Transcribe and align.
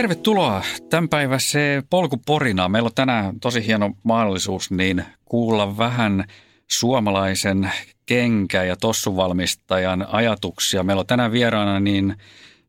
tervetuloa 0.00 0.62
tämän 0.90 1.08
päivän 1.08 1.40
se 1.40 1.82
polkuporina. 1.90 2.68
Meillä 2.68 2.86
on 2.86 2.94
tänään 2.94 3.40
tosi 3.40 3.66
hieno 3.66 3.90
mahdollisuus 4.02 4.70
niin 4.70 5.04
kuulla 5.24 5.76
vähän 5.76 6.24
suomalaisen 6.70 7.72
kenkä- 8.06 8.64
ja 8.64 8.76
tossuvalmistajan 8.76 10.06
ajatuksia. 10.10 10.82
Meillä 10.82 11.00
on 11.00 11.06
tänään 11.06 11.32
vieraana 11.32 11.80
niin 11.80 12.16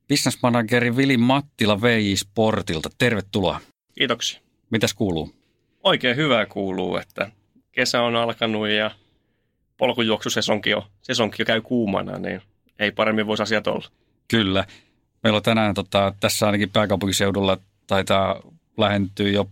businessmanageri 0.09 0.98
Vili 0.98 1.18
Mattila 1.18 1.82
VJ 1.82 2.16
Sportilta. 2.16 2.90
Tervetuloa. 2.98 3.59
Kiitoksia. 3.98 4.40
Mitäs 4.70 4.94
kuuluu? 4.94 5.36
Oikein 5.84 6.16
hyvää 6.16 6.45
kuuluu, 6.45 6.98
että 6.98 7.32
kesä 7.72 8.02
on 8.02 8.16
alkanut 8.16 8.68
ja 8.68 8.91
polkujuoksusesonki 9.77 10.70
jo, 10.70 10.88
sesonki 11.02 11.41
jo 11.41 11.45
käy 11.45 11.62
kuumana, 11.62 12.18
niin 12.18 12.41
ei 12.80 12.91
paremmin 12.91 13.27
voisi 13.27 13.44
asiat 13.44 13.68
olla. 13.68 13.88
Kyllä. 14.27 14.66
Meillä 15.23 15.38
on 15.38 15.43
tänään 15.43 15.73
tota, 15.73 16.13
tässä 16.20 16.45
ainakin 16.45 16.70
pääkaupunkiseudulla 16.70 17.57
taitaa 17.88 18.41
lähentyä 18.77 19.30
jo 19.30 19.49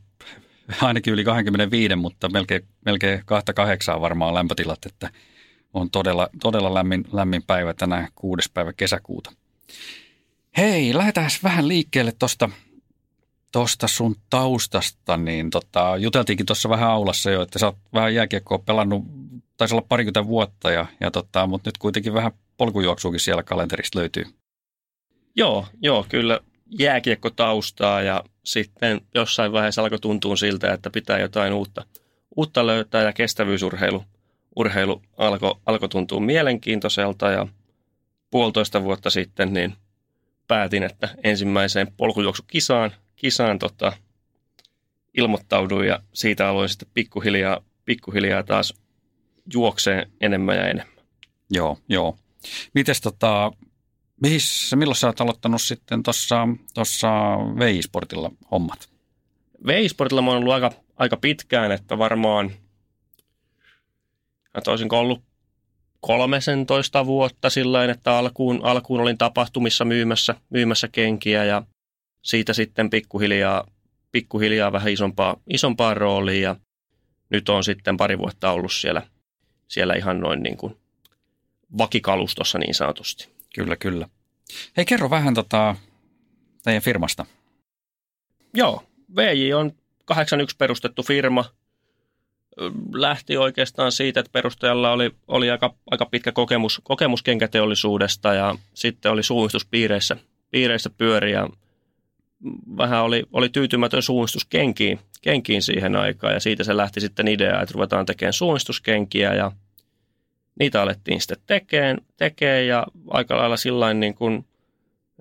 ainakin 0.82 1.14
yli 1.14 1.24
25, 1.24 1.96
mutta 1.96 2.30
melkein, 2.30 2.66
melkein 2.86 3.22
28 3.26 4.02
varmaan 4.02 4.34
lämpötilat, 4.34 4.86
että 4.86 5.10
on 5.74 5.90
todella, 5.90 6.30
todella 6.42 6.74
lämmin, 6.74 7.06
lämmin 7.12 7.44
päivä 7.44 7.74
tänään 7.74 8.08
kuudes 8.16 8.50
päivä 8.50 8.74
kesäkuuta. 8.74 9.32
Hei, 10.58 10.94
lähdetään 10.94 11.30
vähän 11.44 11.68
liikkeelle 11.68 12.12
tuosta 12.20 12.50
tosta 13.52 13.88
sun 13.88 14.16
taustasta, 14.30 15.18
niin 15.18 15.50
tota, 15.50 15.98
juteltiinkin 15.98 16.46
tuossa 16.46 16.70
vähän 16.70 16.90
aulassa 16.90 17.32
jo, 17.32 17.42
että 17.42 17.60
sä 17.60 17.66
oot 17.66 17.78
vähän 17.94 18.16
jääkiekkoa 18.16 18.60
pelannut, 18.60 19.04
taisi 19.58 19.76
olla 19.76 19.86
parikymmentä 19.90 20.26
vuotta, 20.26 20.72
ja, 20.72 20.86
ja 21.00 21.12
tota, 21.12 21.48
mutta 21.48 21.68
nyt 21.68 21.78
kuitenkin 21.78 22.14
vähän 22.14 22.32
polkujuoksuukin 22.58 23.20
siellä 23.20 23.44
kalenterista 23.44 24.00
löytyy. 24.00 24.26
Joo, 25.40 25.66
joo, 25.82 26.06
kyllä 26.10 26.40
jääkiekko 26.80 27.30
taustaa 27.30 28.02
ja 28.02 28.24
sitten 28.44 29.02
jossain 29.16 29.52
vaiheessa 29.52 29.82
alkoi 29.82 30.00
tuntua 30.00 30.36
siltä, 30.36 30.74
että 30.74 30.90
pitää 30.90 31.20
jotain 31.20 31.54
uutta, 31.54 31.86
uutta 32.36 32.68
löytää 32.68 33.04
ja 33.04 33.14
kestävyysurheilu 33.14 34.04
urheilu 34.56 35.02
alkoi 35.18 35.56
alko 35.66 35.88
tuntua 35.88 36.20
mielenkiintoiselta 36.20 37.32
ja 37.32 37.48
puolitoista 38.32 38.84
vuotta 38.84 39.10
sitten 39.10 39.54
niin 39.54 39.76
päätin, 40.48 40.84
että 40.84 41.10
ensimmäiseen 41.24 41.94
polkujuoksukisaan 41.98 42.92
kisaan 43.16 43.60
tota, 43.60 43.94
ilmoittauduin 45.18 45.88
ja 45.88 46.00
siitä 46.14 46.48
aloin 46.48 46.70
sitten 46.70 46.88
pikkuhiljaa, 46.94 47.64
pikkuhiljaa 47.86 48.44
taas 48.44 48.74
juokseen 49.54 50.12
enemmän 50.22 50.56
ja 50.56 50.68
enemmän. 50.68 50.98
Joo, 51.52 51.78
joo. 51.90 52.18
Mites 52.74 53.02
tota, 53.02 53.52
Mihin, 54.22 54.40
milloin 54.76 54.96
sä 54.96 55.08
oot 55.08 55.22
aloittanut 55.22 55.62
sitten 55.62 56.04
tuossa 56.04 56.48
tossa 56.74 57.10
VI-sportilla 57.60 58.32
hommat? 58.52 58.90
VI-sportilla 59.68 60.22
mä 60.22 60.32
oon 60.32 60.38
ollut 60.38 60.54
aika, 60.54 60.72
aika 60.98 61.18
pitkään, 61.18 61.72
että 61.72 61.98
varmaan 61.98 62.52
toisinko 64.64 65.00
ollut 65.00 65.24
13 66.00 67.06
vuotta 67.06 67.50
sillä 67.50 67.86
että 67.86 68.18
alkuun, 68.18 68.60
alkuun 68.64 69.02
olin 69.02 69.18
tapahtumissa 69.18 69.86
myymässä, 69.86 70.36
myymässä 70.50 70.88
kenkiä 70.88 71.46
ja 71.46 71.64
siitä 72.22 72.54
sitten 72.54 72.90
pikkuhiljaa, 72.90 73.68
pikkuhiljaa 74.12 74.72
vähän 74.72 74.92
isompaa, 74.92 75.38
isompaa 75.50 75.94
roolia 75.94 76.42
ja 76.42 76.56
nyt 77.30 77.50
on 77.50 77.64
sitten 77.64 77.98
pari 77.98 78.18
vuotta 78.18 78.52
ollut 78.52 78.74
siellä, 78.74 79.02
siellä 79.68 79.94
ihan 79.94 80.20
noin 80.20 80.44
niin 80.44 80.58
kuin 80.58 80.78
vakikalustossa 81.78 82.58
niin 82.58 82.76
sanotusti. 82.76 83.39
Kyllä, 83.56 83.76
kyllä. 83.76 84.08
Hei, 84.78 84.86
kerro 84.86 85.10
vähän 85.10 85.34
tota, 85.34 85.76
teidän 86.64 86.82
firmasta. 86.82 87.26
Joo, 88.54 88.84
VJ 89.16 89.54
on 89.54 89.72
81 90.06 90.58
perustettu 90.58 91.04
firma. 91.04 91.46
Lähti 92.94 93.38
oikeastaan 93.38 93.92
siitä, 93.92 94.20
että 94.20 94.32
perustajalla 94.32 94.92
oli, 94.92 95.12
oli 95.28 95.52
aika, 95.52 95.74
aika 95.92 96.06
pitkä 96.06 96.32
kokemus, 96.32 96.82
kokemus 96.84 97.24
kenkäteollisuudesta 97.24 98.34
ja 98.34 98.56
sitten 98.74 99.12
oli 99.12 99.24
suunnistuspiireissä 99.24 100.18
piireissä 100.52 100.90
pyöri 100.90 101.32
ja 101.32 101.50
vähän 102.78 103.04
oli, 103.04 103.24
oli 103.32 103.50
tyytymätön 103.50 104.02
suunnistus 104.02 104.46
kenkiin, 104.46 105.00
kenkiin 105.22 105.62
siihen 105.62 105.96
aikaan 105.96 106.34
ja 106.34 106.40
siitä 106.40 106.64
se 106.64 106.78
lähti 106.78 107.02
sitten 107.02 107.28
idea, 107.28 107.62
että 107.62 107.74
ruvetaan 107.74 108.06
tekemään 108.06 108.34
suunnistuskenkiä 108.34 109.34
ja– 109.34 109.52
niitä 110.60 110.82
alettiin 110.82 111.22
sitten 111.22 111.38
tekemään, 111.48 111.98
tekemään 112.18 112.68
ja 112.68 112.88
aika 113.10 113.38
lailla 113.38 113.58
sillain 113.58 114.00
niin 114.00 114.16
kuin, 114.16 114.46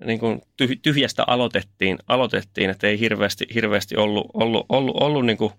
niin 0.05 0.19
kuin 0.19 0.41
tyhjästä 0.81 1.23
aloitettiin, 1.27 1.97
aloitettiin, 2.07 2.69
että 2.69 2.87
ei 2.87 2.99
hirveästi, 2.99 3.47
hirveästi 3.53 3.97
ollut, 3.97 4.27
ollut, 4.33 4.65
ollut, 4.69 4.97
ollut 5.01 5.25
niin 5.25 5.37
kuin, 5.37 5.53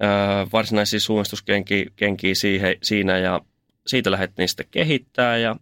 ää, 0.00 0.46
varsinaisia 0.52 1.00
suunnistuskenkiä 1.00 2.34
siihen, 2.34 2.76
siinä 2.82 3.18
ja 3.18 3.40
siitä 3.86 4.10
lähdettiin 4.10 4.48
sitten 4.48 4.66
kehittää 4.70 5.36
ja, 5.36 5.56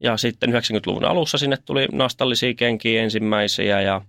ja 0.00 0.16
sitten 0.16 0.50
90-luvun 0.50 1.04
alussa 1.04 1.38
sinne 1.38 1.56
tuli 1.64 1.86
nastallisia 1.92 2.54
kenkiä 2.54 3.02
ensimmäisiä 3.02 3.80
ja, 3.80 4.00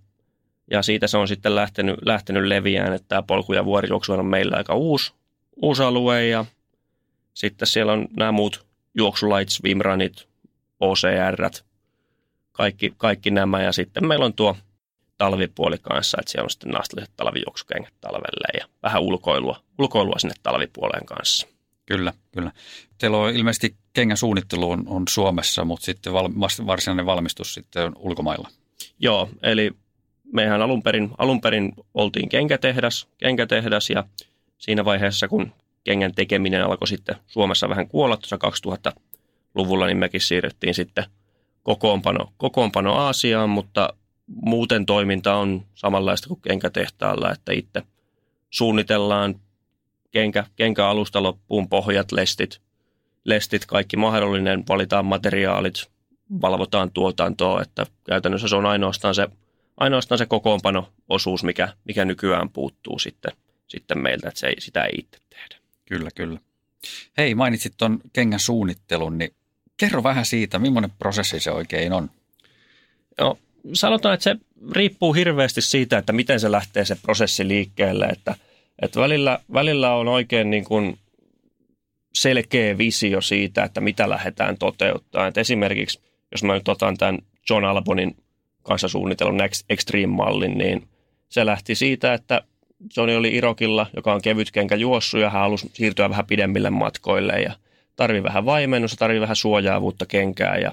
ja 0.72 0.82
siitä 0.82 1.08
se 1.08 1.18
on 1.18 1.28
sitten 1.28 1.56
lähtenyt, 1.56 1.96
lähtenyt 2.06 2.44
leviään, 2.44 2.94
että 2.94 3.08
tämä 3.08 3.22
polku- 3.22 3.54
ja 3.54 3.66
vuorijuoksu 3.66 4.14
on 4.14 4.26
meillä 4.26 4.58
aika 4.58 4.76
uusi, 4.76 5.14
uusi 5.56 5.84
alue 5.84 6.28
ja– 6.28 6.46
sitten 7.40 7.68
siellä 7.68 7.94
on 7.94 8.08
nämä 8.18 8.32
muut 8.32 8.66
juoksulait, 8.96 9.50
swimrunit, 9.50 10.28
OCR, 10.80 11.50
kaikki, 12.52 12.94
kaikki 12.98 13.32
nämä. 13.32 13.62
Ja 13.62 13.72
sitten 13.72 14.08
meillä 14.08 14.26
on 14.26 14.34
tuo 14.34 14.58
talvipuoli 15.18 15.78
kanssa, 15.82 16.18
että 16.20 16.32
siellä 16.32 16.46
on 16.46 16.50
sitten 16.50 16.72
naastalliset 16.72 17.14
talvijuoksukengät 17.16 17.94
talvelle 18.02 18.60
ja 18.60 18.66
vähän 18.84 19.02
ulkoilua, 19.02 19.60
ulkoilua 19.78 20.20
sinne 20.20 20.34
talvipuoleen 20.44 21.06
kanssa. 21.06 21.48
Kyllä, 21.86 22.14
kyllä. 22.32 22.52
Teillä 22.98 23.18
on 23.18 23.36
ilmeisesti 23.36 23.76
kengän 23.94 24.18
suunnittelu 24.18 24.72
on, 24.72 24.84
on 24.88 25.04
Suomessa, 25.10 25.66
mutta 25.66 25.86
sitten 25.86 26.14
val, 26.14 26.30
varsinainen 26.66 27.06
valmistus 27.06 27.54
sitten 27.54 27.86
on 27.86 27.94
ulkomailla. 27.96 28.50
Joo, 29.00 29.30
eli 29.44 29.72
mehän 30.34 30.62
alun 30.62 30.84
perin, 30.84 31.12
alun 31.18 31.42
perin 31.42 31.74
oltiin 31.94 32.30
kenkätehdas, 32.30 33.08
kenkätehdas 33.18 33.90
ja 33.90 34.04
siinä 34.58 34.86
vaiheessa, 34.86 35.28
kun 35.28 35.52
kengän 35.84 36.16
tekeminen 36.16 36.64
alkoi 36.64 36.88
sitten 36.88 37.16
Suomessa 37.28 37.70
vähän 37.70 37.88
kuolla 37.88 38.18
tuossa 38.18 38.38
2000-luvulla, 38.68 39.86
niin 39.86 39.98
mekin 39.98 40.22
siirrettiin 40.22 40.74
sitten 40.74 41.04
kokoonpano, 41.64 42.34
kokoonpano 42.38 42.94
Aasiaan, 42.94 43.50
mutta 43.50 43.94
muuten 44.28 44.86
toiminta 44.86 45.36
on 45.36 45.66
samanlaista 45.76 46.28
kuin 46.28 46.42
kenkätehtaalla, 46.42 47.32
että 47.32 47.52
itse 47.52 47.84
suunnitellaan 48.50 49.36
kenkä, 50.12 50.46
kenkä 50.56 50.88
alusta 50.88 51.24
loppuun, 51.24 51.70
pohjat, 51.70 52.12
lestit, 52.12 52.62
lestit, 53.26 53.66
kaikki 53.66 53.98
mahdollinen, 53.98 54.64
valitaan 54.70 55.06
materiaalit, 55.06 55.92
valvotaan 56.42 56.92
tuotantoa, 56.92 57.62
että 57.62 57.86
käytännössä 58.04 58.48
se 58.48 58.56
on 58.56 58.66
ainoastaan 58.66 59.16
se, 59.16 59.28
ainoastaan 59.78 60.18
se 60.18 60.26
kokoonpano-osuus, 60.26 61.44
mikä, 61.44 61.74
mikä 61.86 62.06
nykyään 62.06 62.50
puuttuu 62.50 63.00
sitten, 63.00 63.32
sitten 63.68 64.00
meiltä, 64.00 64.28
että 64.28 64.40
se 64.40 64.48
ei, 64.48 64.62
sitä 64.62 64.84
ei 64.84 64.94
itse 64.98 65.20
tehdä. 65.30 65.59
Kyllä, 65.90 66.10
kyllä. 66.16 66.40
Hei, 67.18 67.36
mainitsit 67.36 67.74
tuon 67.78 68.00
kengän 68.14 68.40
suunnittelun, 68.40 69.18
niin 69.18 69.34
kerro 69.78 70.04
vähän 70.04 70.26
siitä, 70.26 70.60
millainen 70.60 70.92
prosessi 71.00 71.40
se 71.40 71.52
oikein 71.52 71.94
on? 71.94 72.10
No, 73.20 73.38
sanotaan, 73.74 74.14
että 74.14 74.24
se 74.24 74.36
riippuu 74.72 75.14
hirveästi 75.14 75.62
siitä, 75.62 75.98
että 75.98 76.14
miten 76.14 76.40
se 76.40 76.52
lähtee 76.52 76.86
se 76.86 76.96
prosessi 77.02 77.48
liikkeelle, 77.48 78.06
että, 78.06 78.36
että 78.82 79.00
välillä, 79.00 79.40
välillä 79.54 79.94
on 79.94 80.08
oikein 80.08 80.50
niin 80.50 80.64
kuin 80.64 81.00
selkeä 82.14 82.78
visio 82.78 83.22
siitä, 83.22 83.64
että 83.64 83.82
mitä 83.82 84.10
lähdetään 84.10 84.58
toteuttaa. 84.58 85.28
Että 85.28 85.42
esimerkiksi, 85.42 86.00
jos 86.32 86.44
mä 86.44 86.54
nyt 86.54 86.68
otan 86.68 86.98
tämän 86.98 87.20
John 87.50 87.66
Albonin 87.66 88.18
kanssa 88.64 88.88
suunnitellun 88.88 89.42
Extreme-mallin, 89.70 90.58
niin 90.58 90.88
se 91.30 91.46
lähti 91.46 91.76
siitä, 91.76 92.14
että 92.14 92.42
Johnny 92.98 93.16
oli 93.16 93.36
Irokilla, 93.36 93.86
joka 93.96 94.14
on 94.14 94.22
kevyt 94.22 94.52
kenkä 94.52 94.76
juossu 94.76 95.18
ja 95.18 95.30
hän 95.30 95.42
halusi 95.42 95.72
siirtyä 95.74 96.10
vähän 96.10 96.26
pidemmille 96.26 96.70
matkoille 96.70 97.42
ja 97.42 97.54
tarvii 97.96 98.24
vähän 98.24 98.46
vaimennusta, 98.46 98.98
tarvii 98.98 99.22
vähän 99.22 99.36
suojaavuutta 99.36 100.06
kenkää 100.06 100.58
ja, 100.58 100.72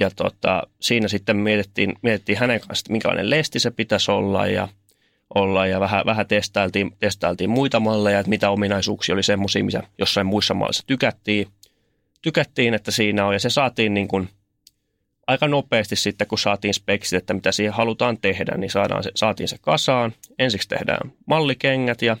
ja 0.00 0.10
tota, 0.10 0.62
siinä 0.80 1.08
sitten 1.08 1.36
mietittiin, 1.36 1.94
mietittiin 2.02 2.38
hänen 2.38 2.60
kanssaan, 2.60 2.78
että 2.78 2.92
minkälainen 2.92 3.30
lesti 3.30 3.58
se 3.58 3.70
pitäisi 3.70 4.10
olla 4.10 4.46
ja, 4.46 4.68
olla 5.34 5.66
ja 5.66 5.80
vähän, 5.80 6.06
vähän 6.06 6.26
testailtiin, 6.26 6.96
testailtiin 6.98 7.50
muita 7.50 7.80
malleja, 7.80 8.18
että 8.18 8.30
mitä 8.30 8.50
ominaisuuksia 8.50 9.14
oli 9.14 9.22
semmoisia, 9.22 9.64
mitä 9.64 9.82
jossain 9.98 10.26
muissa 10.26 10.54
malleissa 10.54 10.84
tykättiin, 10.86 11.48
tykättiin, 12.22 12.74
että 12.74 12.90
siinä 12.90 13.26
on 13.26 13.32
ja 13.32 13.40
se 13.40 13.50
saatiin 13.50 13.94
niin 13.94 14.08
kuin– 14.08 14.28
aika 15.26 15.48
nopeasti 15.48 15.96
sitten, 15.96 16.26
kun 16.26 16.38
saatiin 16.38 16.74
speksit, 16.74 17.16
että 17.16 17.34
mitä 17.34 17.52
siihen 17.52 17.74
halutaan 17.74 18.18
tehdä, 18.18 18.56
niin 18.56 18.70
saadaan 18.70 19.02
se, 19.02 19.10
saatiin 19.14 19.48
se 19.48 19.56
kasaan. 19.60 20.12
Ensiksi 20.38 20.68
tehdään 20.68 21.12
mallikengät 21.26 22.02
ja 22.02 22.16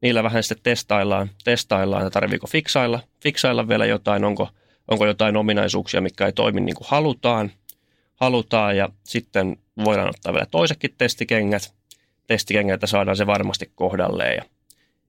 niillä 0.00 0.22
vähän 0.22 0.42
sitten 0.42 0.62
testaillaan, 0.62 1.30
testaillaan 1.44 2.02
että 2.02 2.10
tarviiko 2.10 2.46
fiksailla, 2.46 3.00
fiksailla 3.22 3.68
vielä 3.68 3.86
jotain, 3.86 4.24
onko, 4.24 4.48
onko 4.88 5.06
jotain 5.06 5.36
ominaisuuksia, 5.36 6.00
mikä 6.00 6.26
ei 6.26 6.32
toimi 6.32 6.60
niin 6.60 6.76
kuin 6.76 6.86
halutaan, 6.90 7.50
halutaan 8.16 8.76
ja 8.76 8.88
sitten 9.04 9.56
voidaan 9.84 10.08
ottaa 10.08 10.32
vielä 10.32 10.46
toisetkin 10.50 10.94
testikengät, 10.98 11.74
testikengät, 12.26 12.80
saadaan 12.84 13.16
se 13.16 13.26
varmasti 13.26 13.72
kohdalleen 13.74 14.36
ja 14.36 14.44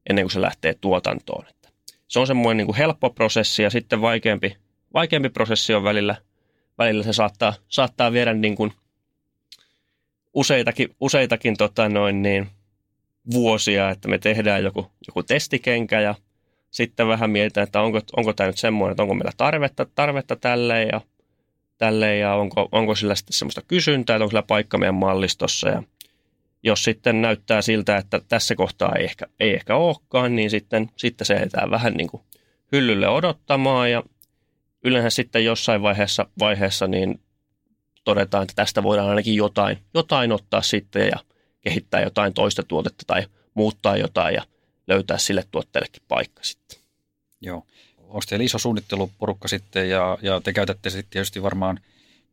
ennen 0.10 0.26
kuin 0.26 0.32
se 0.32 0.42
lähtee 0.42 0.74
tuotantoon. 0.82 1.46
Että 1.50 1.70
se 2.08 2.20
on 2.20 2.28
semmoinen 2.28 2.58
niin 2.58 2.66
kuin 2.66 2.78
helppo 2.78 3.10
prosessi 3.10 3.64
ja 3.64 3.70
sitten 3.70 4.02
vaikeampi, 4.02 4.58
vaikeampi 4.94 5.30
prosessi 5.30 5.74
on 5.74 5.84
välillä, 5.84 6.16
välillä 6.80 7.04
se 7.04 7.14
saattaa, 7.14 7.54
saattaa 7.68 8.12
viedä 8.12 8.34
niin 8.34 8.56
kuin 8.56 8.74
useitakin, 10.34 10.96
useitakin 11.00 11.58
tota 11.58 11.90
noin 11.90 12.22
niin, 12.22 12.48
vuosia, 13.32 13.90
että 13.90 14.08
me 14.08 14.18
tehdään 14.18 14.64
joku, 14.64 14.92
joku 15.08 15.24
testikenkä 15.24 16.02
ja 16.02 16.16
sitten 16.72 17.08
vähän 17.08 17.30
mietitään, 17.30 17.64
että 17.64 17.82
onko, 17.82 18.02
onko 18.18 18.34
tämä 18.34 18.48
nyt 18.48 18.58
semmoinen, 18.58 18.92
että 18.92 19.04
onko 19.04 19.16
meillä 19.16 19.32
tarvetta, 19.38 19.86
tarvetta 19.96 20.36
tälle 20.36 20.84
ja, 20.84 21.02
tälle 21.78 22.18
ja 22.18 22.36
onko, 22.36 22.70
onko 22.72 22.96
sillä 22.96 23.16
sitten 23.16 23.34
semmoista 23.34 23.62
kysyntää, 23.68 24.16
että 24.16 24.24
onko 24.24 24.30
sillä 24.30 24.44
paikka 24.44 24.78
meidän 24.78 24.96
mallistossa 24.96 25.70
ja 25.70 25.84
jos 26.64 26.84
sitten 26.84 27.22
näyttää 27.22 27.62
siltä, 27.62 27.98
että 27.98 28.22
tässä 28.28 28.56
kohtaa 28.56 28.96
ei 28.96 29.04
ehkä, 29.04 29.26
ei 29.40 29.54
ehkä 29.54 29.76
olekaan, 29.76 30.36
niin 30.36 30.50
sitten, 30.50 30.90
sitten 30.96 31.26
se 31.26 31.34
jätetään 31.34 31.72
vähän 31.72 31.94
niin 31.94 32.08
kuin 32.08 32.24
hyllylle 32.72 33.08
odottamaan 33.08 33.92
ja 33.92 34.04
yleensä 34.84 35.10
sitten 35.10 35.46
jossain 35.46 35.82
vaiheessa, 35.82 36.26
vaiheessa 36.40 36.88
niin 36.88 37.20
todetaan, 38.04 38.44
että 38.44 38.54
tästä 38.56 38.84
voidaan 38.84 39.10
ainakin 39.10 39.36
jotain, 39.36 39.78
jotain 39.94 40.32
ottaa 40.32 40.62
sitten 40.62 41.08
ja 41.08 41.20
kehittää 41.62 42.02
jotain 42.02 42.34
toista 42.34 42.64
tuotetta 42.64 43.04
tai 43.08 43.24
muuttaa 43.54 43.98
jotain 43.98 44.36
ja 44.36 44.44
löytää 44.88 45.18
sille 45.18 45.44
tuotteellekin 45.52 46.04
paikka 46.08 46.44
sitten. 46.44 46.80
Joo. 47.42 47.64
Onko 47.98 48.22
teillä 48.30 48.46
iso 48.46 48.58
suunnitteluporukka 48.58 49.48
sitten 49.48 49.90
ja, 49.90 50.18
ja 50.22 50.42
te 50.42 50.54
käytätte 50.54 50.90
sitten 50.90 51.10
tietysti 51.10 51.44
varmaan 51.44 51.80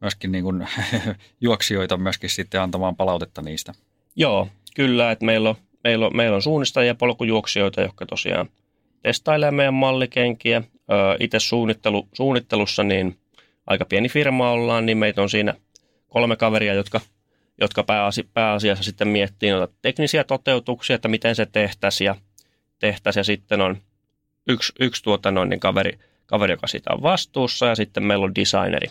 myöskin 0.01 0.33
niin 0.33 0.45
kuin 0.45 0.69
juoksijoita 1.41 1.97
myöskin 1.97 2.31
sitten 2.31 2.61
antamaan 2.61 2.97
palautetta 2.97 3.43
niistä? 3.43 3.75
Joo, 4.17 4.49
kyllä, 4.75 5.11
että 5.11 5.25
meillä 5.25 5.49
on, 5.49 5.55
meillä 5.85 6.07
on, 6.07 6.17
meillä 6.17 6.35
on 6.35 6.43
suunnistajia 6.43 6.87
ja 6.87 6.95
polkujuoksijoita, 6.95 7.81
jotka 7.81 8.07
tosiaan 8.07 8.49
testailee 9.07 9.51
meidän 9.51 9.75
mallikenkiä. 9.75 10.63
Itse 11.21 11.41
suunnittelu, 11.41 12.09
suunnittelussa 12.13 12.83
niin 12.83 13.19
aika 13.67 13.85
pieni 13.85 14.09
firma 14.09 14.51
ollaan, 14.51 14.87
niin 14.87 14.99
meitä 14.99 15.23
on 15.23 15.31
siinä 15.31 15.55
kolme 16.09 16.37
kaveria, 16.37 16.75
jotka, 16.75 17.01
jotka 17.61 17.83
pääasi, 17.83 18.29
pääasiassa 18.35 18.85
sitten 18.85 19.09
miettii 19.09 19.51
noita 19.51 19.75
teknisiä 19.83 20.25
toteutuksia, 20.25 20.97
että 20.97 21.09
miten 21.09 21.35
se 21.35 21.47
tehtäisiin 21.47 22.07
ja, 22.07 22.15
tehtäisiin. 22.79 23.21
ja 23.21 23.25
sitten 23.25 23.61
on 23.61 23.77
yksi, 24.49 24.73
yksi 24.81 25.03
tuota 25.03 25.31
noin, 25.31 25.49
niin 25.49 25.61
kaveri, 25.61 25.99
kaveri, 26.27 26.53
joka 26.53 26.67
siitä 26.67 26.91
on 26.95 27.03
vastuussa 27.03 27.67
ja 27.67 27.75
sitten 27.75 28.03
meillä 28.03 28.25
on 28.25 28.35
designeri, 28.35 28.87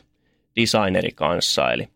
designeri 0.55 1.11
kanssa, 1.15 1.71
eli 1.71 1.87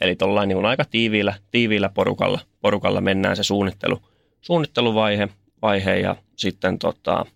Eli 0.00 0.16
tuollain 0.16 0.48
niin 0.48 0.66
aika 0.66 0.84
tiiviillä, 0.84 1.34
tiiviillä 1.50 1.88
porukalla, 1.88 2.40
porukalla 2.60 3.00
mennään 3.00 3.36
se 3.36 3.42
suunnittelu, 3.42 4.02
suunnitteluvaihe 4.40 5.28
vaihe 5.62 5.96
ja 5.96 6.16
sitten 6.36 6.78
tota, 6.78 7.26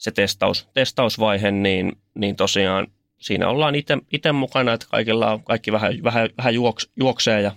se 0.00 0.10
testaus, 0.10 0.68
testausvaihe, 0.74 1.50
niin, 1.50 1.92
niin 2.14 2.36
tosiaan 2.36 2.86
siinä 3.18 3.48
ollaan 3.48 3.74
itse 4.10 4.32
mukana, 4.32 4.72
että 4.72 4.86
kaikilla 4.90 5.32
on, 5.32 5.44
kaikki 5.44 5.72
vähän, 5.72 5.92
vähän, 6.04 6.28
vähän 6.38 6.54
juoks, 6.54 6.88
juoksee 6.96 7.42
ja, 7.42 7.52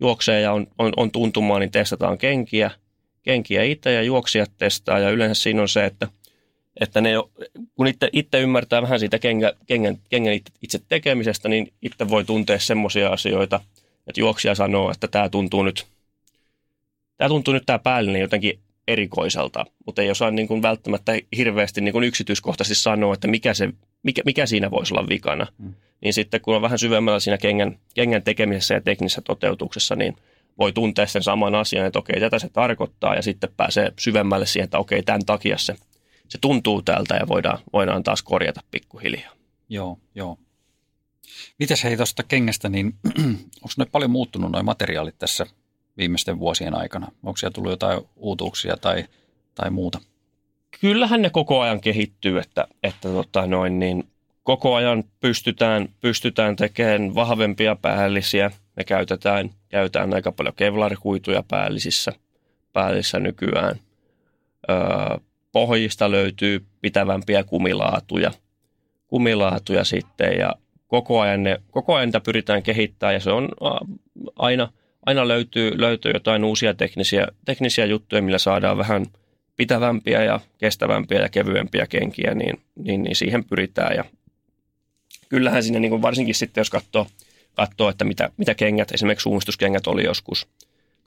juoksee 0.00 0.40
ja 0.40 0.52
on, 0.52 0.66
on, 0.78 0.92
on 0.96 1.10
tuntumaa, 1.10 1.58
niin 1.58 1.70
testataan 1.70 2.18
kenkiä, 2.18 2.70
kenkiä 3.22 3.62
itse 3.62 3.92
ja 3.92 4.02
juoksijat 4.02 4.50
testaa. 4.58 4.98
Ja 4.98 5.10
yleensä 5.10 5.42
siinä 5.42 5.62
on 5.62 5.68
se, 5.68 5.84
että– 5.84 6.08
että 6.80 7.00
ne, 7.00 7.10
kun 7.74 7.86
itse, 7.86 8.08
itse 8.12 8.40
ymmärtää 8.40 8.82
vähän 8.82 9.00
siitä 9.00 9.18
kengän, 9.18 9.52
kengän, 9.66 9.98
kengän 10.08 10.34
itse 10.62 10.80
tekemisestä, 10.88 11.48
niin 11.48 11.72
itse 11.82 12.08
voi 12.08 12.24
tuntea 12.24 12.58
semmoisia 12.58 13.10
asioita, 13.10 13.60
että 14.06 14.20
juoksija 14.20 14.54
sanoo, 14.54 14.90
että 14.90 15.08
tämä 15.08 15.28
tuntuu 15.28 15.62
nyt, 15.62 15.86
tämä 17.16 17.28
tuntuu 17.28 17.54
nyt 17.54 17.66
tämä 17.66 17.78
päällinen 17.78 18.20
jotenkin 18.20 18.58
erikoiselta, 18.88 19.64
mutta 19.86 20.02
ei 20.02 20.10
osaa 20.10 20.30
niin 20.30 20.48
kuin 20.48 20.62
välttämättä 20.62 21.12
hirveästi 21.36 21.80
niin 21.80 21.92
kuin 21.92 22.04
yksityiskohtaisesti 22.04 22.82
sanoa, 22.82 23.14
että 23.14 23.28
mikä, 23.28 23.54
se, 23.54 23.68
mikä, 24.02 24.22
mikä 24.24 24.46
siinä 24.46 24.70
voisi 24.70 24.94
olla 24.94 25.08
vikana. 25.08 25.46
Hmm. 25.62 25.74
Niin 26.00 26.14
sitten 26.14 26.40
kun 26.40 26.56
on 26.56 26.62
vähän 26.62 26.78
syvemmällä 26.78 27.20
siinä 27.20 27.38
kengän, 27.38 27.78
kengän 27.94 28.22
tekemisessä 28.22 28.74
ja 28.74 28.80
teknisessä 28.80 29.22
toteutuksessa, 29.22 29.96
niin 29.96 30.16
voi 30.58 30.72
tuntea 30.72 31.06
sen 31.06 31.22
saman 31.22 31.54
asian, 31.54 31.86
että 31.86 31.98
okei, 31.98 32.20
tätä 32.20 32.38
se 32.38 32.48
tarkoittaa, 32.48 33.14
ja 33.14 33.22
sitten 33.22 33.50
pääsee 33.56 33.92
syvemmälle 33.98 34.46
siihen, 34.46 34.64
että 34.64 34.78
okei, 34.78 35.02
tämän 35.02 35.24
takia 35.26 35.58
se 35.58 35.76
se 36.28 36.38
tuntuu 36.38 36.82
tältä 36.82 37.14
ja 37.14 37.28
voidaan, 37.28 37.58
voidaan 37.72 38.02
taas 38.02 38.22
korjata 38.22 38.60
pikkuhiljaa. 38.70 39.32
Joo, 39.68 39.98
joo. 40.14 40.38
Mites 41.58 41.84
hei 41.84 41.96
tuosta 41.96 42.22
kengästä, 42.22 42.68
niin 42.68 42.94
onko 43.62 43.74
ne 43.78 43.86
paljon 43.92 44.10
muuttunut 44.10 44.52
noin 44.52 44.64
materiaalit 44.64 45.18
tässä 45.18 45.46
viimeisten 45.96 46.38
vuosien 46.38 46.74
aikana? 46.74 47.12
Onko 47.22 47.36
siellä 47.36 47.54
tullut 47.54 47.70
jotain 47.70 48.00
uutuuksia 48.16 48.76
tai, 48.76 49.04
tai 49.54 49.70
muuta? 49.70 50.00
Kyllähän 50.80 51.22
ne 51.22 51.30
koko 51.30 51.60
ajan 51.60 51.80
kehittyy, 51.80 52.38
että, 52.38 52.66
että 52.82 53.08
tota 53.08 53.46
noin, 53.46 53.78
niin 53.78 54.04
koko 54.42 54.74
ajan 54.74 55.04
pystytään, 55.20 55.88
pystytään 56.00 56.56
tekemään 56.56 57.14
vahvempia 57.14 57.76
päällisiä. 57.76 58.50
Me 58.76 58.84
käytetään, 58.84 59.50
käytetään 59.68 60.14
aika 60.14 60.32
paljon 60.32 60.54
kevlarikuituja 60.54 61.44
päällisissä, 61.48 62.12
päällissä 62.72 63.20
nykyään. 63.20 63.76
Öö, 64.70 64.76
pohjista 65.52 66.10
löytyy 66.10 66.64
pitävämpiä 66.80 67.44
kumilaatuja, 67.44 68.30
kumilaatuja 69.06 69.84
sitten 69.84 70.38
ja 70.38 70.54
koko 70.86 71.20
ajan, 71.20 71.42
ne, 71.42 71.60
koko 71.70 71.94
ajan 71.94 72.10
pyritään 72.24 72.62
kehittämään 72.62 73.14
ja 73.14 73.20
se 73.20 73.30
on 73.30 73.48
aina, 74.36 74.68
aina 75.06 75.28
löytyy, 75.28 75.80
löytyy 75.80 76.12
jotain 76.14 76.44
uusia 76.44 76.74
teknisiä, 76.74 77.26
teknisiä 77.44 77.84
juttuja, 77.84 78.22
millä 78.22 78.38
saadaan 78.38 78.78
vähän 78.78 79.06
pitävämpiä 79.56 80.24
ja 80.24 80.40
kestävämpiä 80.58 81.20
ja 81.20 81.28
kevyempiä 81.28 81.86
kenkiä, 81.86 82.34
niin, 82.34 82.60
niin, 82.76 83.02
niin 83.02 83.16
siihen 83.16 83.44
pyritään 83.44 83.96
ja 83.96 84.04
kyllähän 85.28 85.62
sinne 85.62 85.80
niin 85.80 85.90
kuin 85.90 86.02
varsinkin 86.02 86.34
sitten, 86.34 86.60
jos 86.60 86.70
katsoo, 86.70 87.06
katsoo 87.54 87.88
että 87.88 88.04
mitä, 88.04 88.30
mitä 88.36 88.54
kengät, 88.54 88.92
esimerkiksi 88.92 89.22
suunnistuskengät 89.22 89.86
oli 89.86 90.04
joskus 90.04 90.46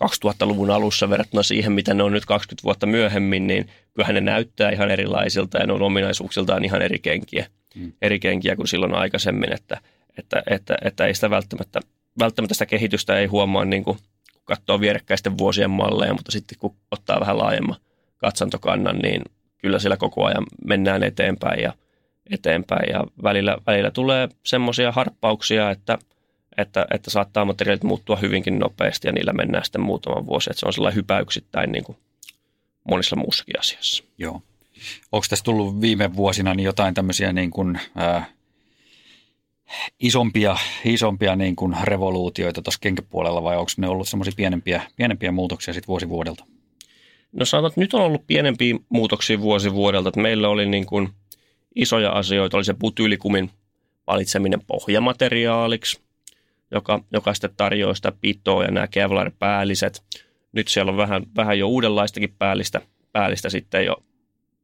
2000-luvun 0.03 0.71
alussa 0.71 1.09
verrattuna 1.09 1.43
siihen, 1.43 1.71
mitä 1.71 1.93
ne 1.93 2.03
on 2.03 2.11
nyt 2.11 2.25
20 2.25 2.63
vuotta 2.63 2.85
myöhemmin, 2.85 3.47
niin 3.47 3.69
kyllähän 3.93 4.15
ne 4.15 4.21
näyttää 4.21 4.69
ihan 4.69 4.91
erilaisilta 4.91 5.57
ja 5.57 5.67
ne 5.67 5.73
on 5.73 5.81
ominaisuuksiltaan 5.81 6.65
ihan 6.65 6.81
eri 6.81 6.99
kenkiä, 6.99 7.47
mm. 7.75 7.91
eri 8.01 8.19
kenkiä 8.19 8.55
kuin 8.55 8.67
silloin 8.67 8.93
aikaisemmin, 8.93 9.53
että, 9.53 9.81
että, 10.17 10.43
että, 10.49 10.77
että 10.81 11.05
ei 11.05 11.15
sitä 11.15 11.29
välttämättä, 11.29 11.79
välttämättä 12.19 12.53
sitä 12.53 12.65
kehitystä 12.65 13.19
ei 13.19 13.25
huomaa 13.25 13.65
niin 13.65 13.83
kuin, 13.83 13.97
kun 14.33 14.41
katsoo 14.45 14.79
vierekkäisten 14.79 15.37
vuosien 15.37 15.69
malleja, 15.69 16.13
mutta 16.13 16.31
sitten 16.31 16.57
kun 16.59 16.75
ottaa 16.91 17.19
vähän 17.19 17.37
laajemman 17.37 17.77
katsantokannan, 18.17 18.97
niin 18.97 19.21
kyllä 19.57 19.79
siellä 19.79 19.97
koko 19.97 20.25
ajan 20.25 20.45
mennään 20.65 21.03
eteenpäin 21.03 21.63
ja 21.63 21.73
eteenpäin 22.29 22.89
ja 22.89 23.03
välillä, 23.23 23.57
välillä 23.67 23.91
tulee 23.91 24.29
semmoisia 24.43 24.91
harppauksia, 24.91 25.71
että– 25.71 25.97
että, 26.57 26.87
että 26.93 27.09
saattaa 27.09 27.45
materiaalit 27.45 27.83
muuttua 27.83 28.15
hyvinkin 28.15 28.59
nopeasti 28.59 29.07
ja 29.07 29.11
niillä 29.11 29.33
mennään 29.33 29.65
sitten 29.65 29.81
muutaman 29.81 30.25
vuosi. 30.25 30.49
Että 30.49 30.59
se 30.59 30.65
on 30.65 30.73
sellainen 30.73 30.95
hypäyksittäin 30.95 31.71
niin 31.71 31.83
kuin 31.83 31.97
monissa 32.89 33.15
muussakin 33.15 33.59
asiassa. 33.59 34.03
Joo. 34.17 34.41
Onko 35.11 35.25
tässä 35.29 35.45
tullut 35.45 35.81
viime 35.81 36.15
vuosina 36.15 36.53
niin 36.53 36.65
jotain 36.65 36.93
tämmöisiä 36.93 37.33
niin 37.33 37.51
kuin, 37.51 37.79
ää, 37.95 38.25
isompia, 39.99 40.57
isompia 40.85 41.35
niin 41.35 41.55
kuin 41.55 41.75
revoluutioita 41.83 42.61
tuossa 42.61 42.79
kenkäpuolella 42.81 43.43
vai 43.43 43.57
onko 43.57 43.71
ne 43.77 43.87
ollut 43.87 44.09
semmoisia 44.09 44.33
pienempiä, 44.35 44.81
pienempiä 44.95 45.31
muutoksia 45.31 45.73
sitten 45.73 45.87
vuosi 45.87 46.09
vuodelta? 46.09 46.45
No 47.31 47.45
sanotaan, 47.45 47.71
että 47.71 47.81
nyt 47.81 47.93
on 47.93 48.01
ollut 48.01 48.27
pienempiä 48.27 48.75
muutoksia 48.89 49.41
vuosi 49.41 49.73
vuodelta. 49.73 50.09
Että 50.09 50.21
meillä 50.21 50.49
oli 50.49 50.65
niin 50.65 50.85
kuin 50.85 51.09
isoja 51.75 52.11
asioita, 52.11 52.57
oli 52.57 52.65
se 52.65 52.73
butyylikumin 52.73 53.49
valitseminen 54.07 54.61
pohjamateriaaliksi 54.67 55.99
joka, 56.71 57.03
joka 57.13 57.33
sitten 57.33 57.53
tarjoaa 57.57 57.93
sitä 57.93 58.11
pitoa 58.21 58.63
ja 58.63 58.71
nämä 58.71 58.87
Kevlar-päälliset. 58.87 60.03
Nyt 60.51 60.67
siellä 60.67 60.91
on 60.91 60.97
vähän, 60.97 61.23
vähän 61.35 61.59
jo 61.59 61.67
uudenlaistakin 61.67 62.35
päällistä, 62.39 62.81
päällistä 63.11 63.49
sitten 63.49 63.85
jo 63.85 63.97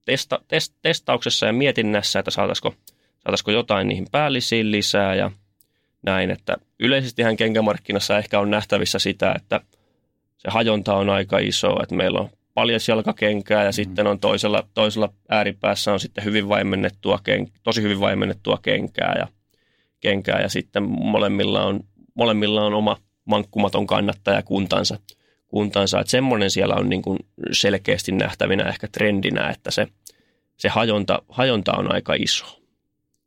testa, 0.05 0.39
test, 0.47 0.73
testauksessa 0.81 1.45
ja 1.45 1.53
mietinnässä, 1.53 2.19
että 2.19 2.31
saataisiko, 2.31 2.73
saataisiko 3.23 3.51
jotain 3.51 3.87
niihin 3.87 4.07
päällisiin 4.11 4.71
lisää 4.71 5.15
ja 5.15 5.31
näin, 6.01 6.31
että 6.31 6.57
yleisestihän 6.79 7.37
kenkämarkkinassa 7.37 8.17
ehkä 8.17 8.39
on 8.39 8.51
nähtävissä 8.51 8.99
sitä, 8.99 9.33
että 9.35 9.61
se 10.37 10.51
hajonta 10.51 10.95
on 10.95 11.09
aika 11.09 11.37
iso, 11.37 11.83
että 11.83 11.95
meillä 11.95 12.19
on 12.19 12.29
jalkakenkää 12.87 13.63
ja 13.63 13.69
mm. 13.69 13.73
sitten 13.73 14.07
on 14.07 14.19
toisella, 14.19 14.67
toisella 14.73 15.13
ääripäässä 15.29 15.93
on 15.93 15.99
sitten 15.99 16.23
hyvin 16.23 16.49
vaimennettua, 16.49 17.19
ken, 17.23 17.47
tosi 17.63 17.81
hyvin 17.81 17.99
vaimennettua 17.99 18.59
kenkää 18.61 19.15
ja, 19.19 19.27
kenkää 19.99 20.41
ja 20.41 20.49
sitten 20.49 20.83
molemmilla 20.83 21.63
on 21.63 21.79
molemmilla 22.15 22.65
on 22.65 22.73
oma 22.73 22.97
mankkumaton 23.25 23.87
kannattaja 23.87 24.43
kuntansa. 24.43 24.99
kuntansa. 25.47 25.99
Että 25.99 26.11
semmoinen 26.11 26.51
siellä 26.51 26.75
on 26.75 26.89
niin 26.89 27.01
kuin 27.01 27.19
selkeästi 27.51 28.11
nähtävinä 28.11 28.63
ehkä 28.63 28.87
trendinä, 28.87 29.49
että 29.49 29.71
se, 29.71 29.87
se 30.57 30.69
hajonta, 30.69 31.21
hajonta 31.29 31.71
on 31.77 31.93
aika 31.93 32.13
iso. 32.13 32.62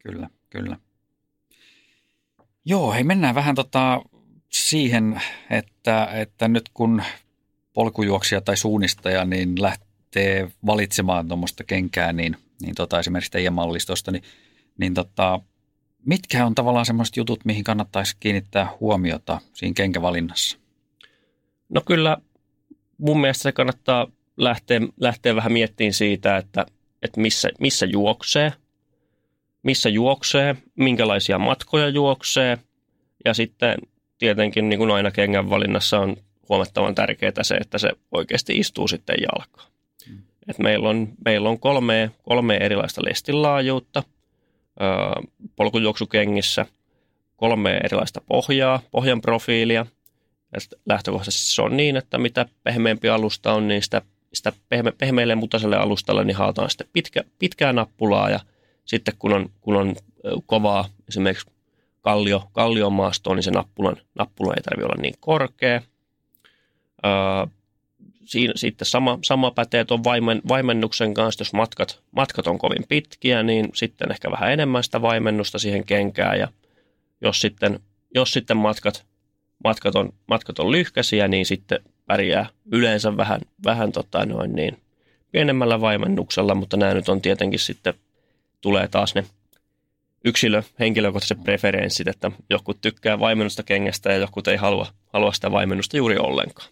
Kyllä, 0.07 0.31
kyllä. 0.51 0.77
Joo, 2.65 2.93
hei 2.93 3.05
mennään 3.05 3.35
vähän 3.35 3.55
tota 3.55 4.03
siihen, 4.49 5.23
että, 5.51 6.09
että 6.13 6.49
nyt 6.49 6.69
kun 6.75 7.03
polkujuoksija 7.73 8.41
tai 8.41 8.57
suunnistaja 8.57 9.25
niin 9.25 9.63
lähtee 9.63 10.51
valitsemaan 10.67 11.29
tuommoista 11.29 11.65
kenkää, 11.65 12.13
niin, 12.13 12.37
niin 12.63 12.75
tota, 12.75 12.99
esimerkiksi 12.99 13.31
teidän 13.31 13.53
mallistosta, 13.53 14.11
niin, 14.11 14.23
niin 14.79 14.95
tota, 14.95 15.41
mitkä 16.05 16.47
on 16.47 16.55
tavallaan 16.55 16.87
semmoiset 16.87 17.17
jutut, 17.17 17.45
mihin 17.45 17.65
kannattaisi 17.65 18.17
kiinnittää 18.21 18.69
huomiota 18.81 19.41
siinä 19.55 19.75
kenkävalinnassa? 19.75 20.59
No 21.69 21.81
kyllä 21.81 22.17
mun 22.99 23.21
mielestä 23.21 23.43
se 23.43 23.53
kannattaa 23.53 24.07
lähteä, 24.37 24.81
lähteä 25.01 25.37
vähän 25.37 25.53
miettimään 25.53 25.93
siitä, 25.93 26.37
että, 26.37 26.67
että 27.03 27.21
missä, 27.21 27.49
missä 27.61 27.87
juoksee, 27.87 28.53
missä 29.67 29.89
juoksee, 29.89 30.57
minkälaisia 30.77 31.39
matkoja 31.39 31.89
juoksee 31.89 32.59
ja 33.25 33.35
sitten 33.35 33.77
tietenkin 34.19 34.69
niin 34.69 34.79
kuin 34.79 34.91
aina 34.91 35.11
kengän 35.11 35.51
valinnassa 35.51 35.99
on 35.99 36.17
huomattavan 36.49 36.95
tärkeää 36.95 37.43
se, 37.43 37.55
että 37.55 37.79
se 37.79 37.91
oikeasti 38.13 38.59
istuu 38.59 38.89
sitten 38.89 39.17
jalkaan. 39.21 39.71
Mm. 40.11 40.19
Et 40.49 40.59
meillä 40.59 40.89
on, 40.89 41.09
meillä 41.25 41.49
on 41.49 41.61
kolme, 41.61 42.11
kolme 42.23 42.57
erilaista 42.57 43.03
lestilaajuutta 43.05 44.03
polkujuoksukengissä, 45.57 46.67
kolme 47.37 47.81
erilaista 47.85 48.21
pohjaa, 48.29 48.83
pohjan 48.91 49.21
profiilia. 49.21 49.87
Ja 50.53 50.61
lähtökohtaisesti 50.87 51.55
se 51.55 51.63
on 51.63 51.77
niin, 51.77 51.97
että 51.97 52.19
mitä 52.19 52.47
pehmeämpi 52.65 53.09
alusta 53.09 53.53
on, 53.53 53.69
niin 53.69 53.83
sitä, 53.83 54.03
sitä 54.33 54.53
pehme, 54.69 54.93
pehmeälle 54.93 55.35
mutaiselle 55.35 55.77
alustalle 55.77 56.25
niin 56.25 56.37
haetaan 56.37 56.71
sitten 56.71 56.89
pitkä, 56.93 57.25
pitkää 57.39 57.73
nappulaa 57.73 58.31
ja 58.31 58.41
sitten 58.87 59.15
kun 59.19 59.33
on, 59.33 59.49
kun 59.61 59.77
on 59.77 59.97
kovaa 60.47 60.89
esimerkiksi 61.09 61.51
kallio, 62.01 62.49
kallion 62.53 62.93
maastoon, 62.93 63.37
niin 63.37 63.45
se 63.45 63.51
nappulan, 63.51 63.97
nappula 64.19 64.55
ei 64.55 64.63
tarvitse 64.63 64.85
olla 64.87 65.03
niin 65.03 65.15
korkea. 65.21 65.83
Öö, 67.07 67.47
siinä, 68.25 68.53
sitten 68.57 68.87
sama, 68.87 69.19
sama 69.25 69.51
pätee 69.51 69.85
tuon 69.85 70.05
vaimen, 70.05 70.43
vaimennuksen 70.49 71.15
kanssa, 71.15 71.41
jos 71.41 71.53
matkat, 71.53 72.01
matkat 72.17 72.47
on 72.47 72.59
kovin 72.59 72.85
pitkiä, 72.89 73.43
niin 73.43 73.69
sitten 73.75 74.11
ehkä 74.11 74.31
vähän 74.31 74.53
enemmän 74.53 74.85
sitä 74.85 75.03
vaimennusta 75.03 75.59
siihen 75.59 75.85
kenkään. 75.85 76.39
Ja 76.39 76.49
jos 77.21 77.41
sitten, 77.41 77.81
jos 78.15 78.33
sitten 78.33 78.57
matkat, 78.57 79.05
matkat, 79.65 79.95
on, 79.95 80.13
matkat 80.27 80.59
on 80.59 80.71
lyhkäisiä, 80.71 81.29
niin 81.29 81.47
sitten 81.47 81.79
pärjää 82.07 82.47
yleensä 82.73 83.17
vähän, 83.17 83.41
vähän 83.65 83.93
tota 83.93 84.27
noin 84.27 84.53
niin, 84.53 84.79
pienemmällä 85.33 85.81
vaimennuksella, 85.81 86.55
mutta 86.55 86.77
nämä 86.77 86.95
nyt 86.95 87.09
on 87.09 87.23
tietenkin 87.23 87.61
sitten, 87.61 87.95
tulee 88.67 88.89
taas 88.89 89.15
ne 89.15 89.25
yksilö, 90.25 90.63
henkilökohtaiset 90.81 91.43
preferenssit, 91.45 92.09
että 92.09 92.31
joku 92.51 92.75
tykkää 92.75 93.21
vaimennusta 93.21 93.63
kengästä 93.63 94.13
ja 94.13 94.19
joku 94.19 94.41
ei 94.51 94.57
halua, 94.57 94.87
halua 95.13 95.33
sitä 95.33 95.51
vaimennusta 95.51 95.97
juuri 95.97 96.19
ollenkaan. 96.19 96.69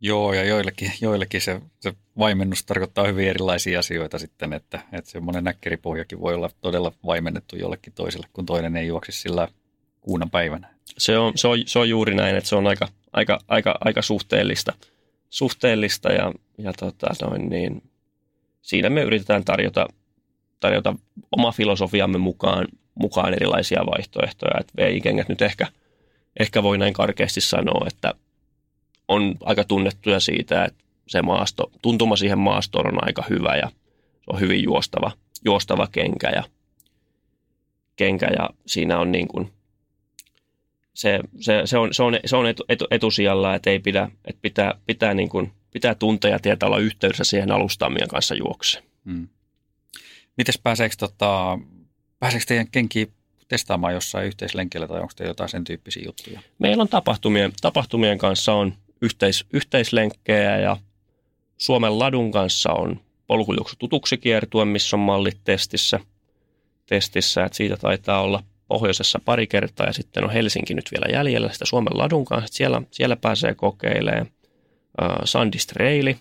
Joo, 0.00 0.32
ja 0.32 0.44
joillekin, 0.44 0.92
joillekin 1.00 1.40
se, 1.40 1.60
se 1.80 1.92
vaimennus 2.18 2.64
tarkoittaa 2.64 3.06
hyvin 3.06 3.28
erilaisia 3.28 3.78
asioita 3.78 4.18
sitten, 4.18 4.52
että, 4.52 4.80
että 4.92 5.10
semmoinen 5.10 5.44
näkkeripohjakin 5.44 6.20
voi 6.20 6.34
olla 6.34 6.50
todella 6.60 6.92
vaimennettu 7.06 7.56
jollekin 7.56 7.92
toiselle, 7.92 8.26
kun 8.32 8.46
toinen 8.46 8.76
ei 8.76 8.86
juoksi 8.86 9.12
sillä 9.12 9.48
kuuna 10.00 10.28
päivänä. 10.32 10.68
Se 10.98 11.18
on, 11.18 11.32
se, 11.36 11.48
on, 11.48 11.58
se 11.66 11.78
on 11.78 11.88
juuri 11.88 12.14
näin, 12.14 12.36
että 12.36 12.48
se 12.48 12.56
on 12.56 12.66
aika, 12.66 12.88
aika, 13.12 13.38
aika, 13.48 13.74
aika 13.80 14.02
suhteellista, 14.02 14.72
suhteellista 15.30 16.12
ja, 16.12 16.32
ja 16.58 16.72
tota 16.72 17.06
noin 17.22 17.48
niin, 17.48 17.82
siinä 18.62 18.90
me 18.90 19.02
yritetään 19.02 19.44
tarjota 19.44 19.86
tarjota 20.62 20.94
oma 21.32 21.52
filosofiamme 21.52 22.18
mukaan, 22.18 22.68
mukaan 22.94 23.34
erilaisia 23.34 23.86
vaihtoehtoja. 23.86 24.60
Että 24.60 24.72
VI-kengät 24.76 25.28
nyt 25.28 25.42
ehkä, 25.42 25.66
ehkä 26.40 26.62
voi 26.62 26.78
näin 26.78 26.92
karkeasti 26.92 27.40
sanoa, 27.40 27.86
että 27.86 28.14
on 29.08 29.34
aika 29.40 29.64
tunnettuja 29.64 30.20
siitä, 30.20 30.64
että 30.64 30.84
se 31.08 31.22
maasto, 31.22 31.70
tuntuma 31.82 32.16
siihen 32.16 32.38
maastoon 32.38 32.86
on 32.86 33.04
aika 33.06 33.24
hyvä 33.30 33.56
ja 33.56 33.68
se 33.68 34.24
on 34.26 34.40
hyvin 34.40 34.62
juostava, 34.62 35.12
juostava 35.44 35.88
kenkä 35.92 36.30
ja, 36.30 36.42
kenkä 37.96 38.26
ja 38.38 38.50
siinä 38.66 38.98
on 38.98 39.12
niin 39.12 39.28
kuin, 39.28 39.52
se, 40.94 41.20
se, 41.40 41.62
se, 41.64 41.78
on, 41.78 41.94
se 41.94 42.02
on, 42.02 42.14
se 42.24 42.36
on 42.36 42.46
etu, 42.46 42.64
etu, 42.68 42.86
etusijalla, 42.90 43.54
että 43.54 43.70
ei 43.70 43.78
pidä, 43.78 44.10
että 44.24 44.38
pitää, 44.42 44.74
pitää, 44.86 45.14
niin 45.14 45.28
kuin, 45.28 45.52
pitää 45.70 45.94
tuntea 45.94 46.30
ja 46.30 46.38
tietää 46.38 46.66
olla 46.66 46.78
yhteydessä 46.78 47.24
siihen 47.24 47.50
alustaan, 47.50 47.96
kanssa 48.10 48.34
juokse. 48.34 48.82
Hmm. 49.04 49.28
Miten 50.36 50.54
pääseekö, 50.62 50.94
tota, 50.98 51.58
pääseekö 52.18 52.44
teidän 52.48 52.70
kenkiä 52.70 53.06
testaamaan 53.48 53.94
jossain 53.94 54.26
yhteislenkillä 54.26 54.88
tai 54.88 55.00
onko 55.00 55.12
teillä 55.16 55.30
jotain 55.30 55.50
sen 55.50 55.64
tyyppisiä 55.64 56.02
juttuja? 56.06 56.40
Meillä 56.58 56.82
on 56.82 56.88
tapahtumien, 56.88 57.52
tapahtumien 57.60 58.18
kanssa 58.18 58.52
on 58.52 58.74
yhteis, 59.02 59.44
yhteislenkkejä 59.52 60.58
ja 60.58 60.76
Suomen 61.58 61.98
ladun 61.98 62.30
kanssa 62.30 62.72
on 62.72 63.00
polkujuoksu 63.26 63.76
tutuksi 63.78 64.18
kiertue, 64.18 64.64
missä 64.64 64.96
on 64.96 65.00
mallit 65.00 65.38
testissä. 65.44 66.00
testissä 66.86 67.44
että 67.44 67.56
siitä 67.56 67.76
taitaa 67.76 68.22
olla 68.22 68.42
pohjoisessa 68.68 69.20
pari 69.24 69.46
kertaa 69.46 69.86
ja 69.86 69.92
sitten 69.92 70.24
on 70.24 70.30
Helsinki 70.30 70.74
nyt 70.74 70.90
vielä 70.92 71.18
jäljellä 71.18 71.52
sitä 71.52 71.64
Suomen 71.64 71.98
ladun 71.98 72.24
kanssa. 72.24 72.54
Siellä, 72.56 72.82
siellä 72.90 73.16
pääsee 73.16 73.54
kokeilemaan. 73.54 74.26
Uh, 75.02 75.08
Sandist 75.24 75.72
Reili 75.72 76.16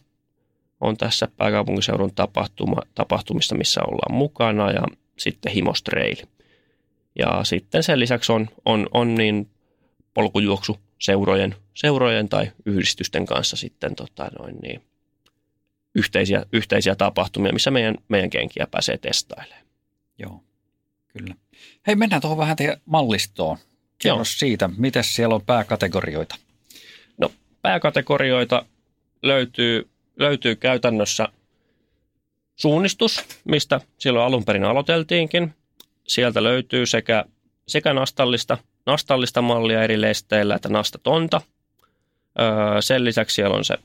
on 0.81 0.97
tässä 0.97 1.27
pääkaupunkiseudun 1.37 2.15
tapahtuma, 2.15 2.81
tapahtumista, 2.95 3.55
missä 3.55 3.81
ollaan 3.81 4.13
mukana 4.13 4.71
ja 4.71 4.83
sitten 5.17 5.51
Himostreili. 5.51 6.23
Ja 7.19 7.43
sitten 7.43 7.83
sen 7.83 7.99
lisäksi 7.99 8.31
on, 8.31 8.47
on, 8.65 8.87
on 8.91 9.15
niin 9.15 9.49
polkujuoksu 10.13 10.77
seurojen, 10.99 11.55
seurojen 11.73 12.29
tai 12.29 12.51
yhdistysten 12.65 13.25
kanssa 13.25 13.57
sitten 13.57 13.95
tota 13.95 14.31
noin 14.39 14.55
niin, 14.61 14.81
yhteisiä, 15.95 16.45
yhteisiä 16.53 16.95
tapahtumia, 16.95 17.53
missä 17.53 17.71
meidän, 17.71 17.95
meidän 18.07 18.29
kenkiä 18.29 18.67
pääsee 18.71 18.97
testailemaan. 18.97 19.65
Joo, 20.19 20.43
kyllä. 21.07 21.35
Hei, 21.87 21.95
mennään 21.95 22.21
tuohon 22.21 22.37
vähän 22.37 22.55
teidän 22.55 22.81
mallistoon. 22.85 23.57
Kerro 23.97 24.17
Joo. 24.17 24.25
siitä, 24.25 24.69
miten 24.77 25.03
siellä 25.03 25.35
on 25.35 25.45
pääkategorioita? 25.45 26.35
No, 27.17 27.31
pääkategorioita 27.61 28.65
löytyy 29.23 29.89
löytyy 30.21 30.55
käytännössä 30.55 31.27
suunnistus, 32.55 33.23
mistä 33.43 33.81
silloin 33.97 34.25
alun 34.25 34.45
perin 34.45 34.63
aloiteltiinkin. 34.63 35.53
Sieltä 36.07 36.43
löytyy 36.43 36.85
sekä, 36.85 37.25
sekä 37.67 37.93
nastallista, 37.93 38.57
nastallista 38.85 39.41
mallia 39.41 39.83
eri 39.83 40.01
lesteillä 40.01 40.55
että 40.55 40.69
nastatonta. 40.69 41.41
Öö, 42.39 42.81
sen 42.81 43.05
lisäksi 43.05 43.35
siellä 43.35 43.55
on 43.55 43.65
se 43.65 43.77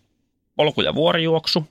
polku- 0.57 0.83
ja 0.83 0.95
vuorijuoksu. 0.95 1.65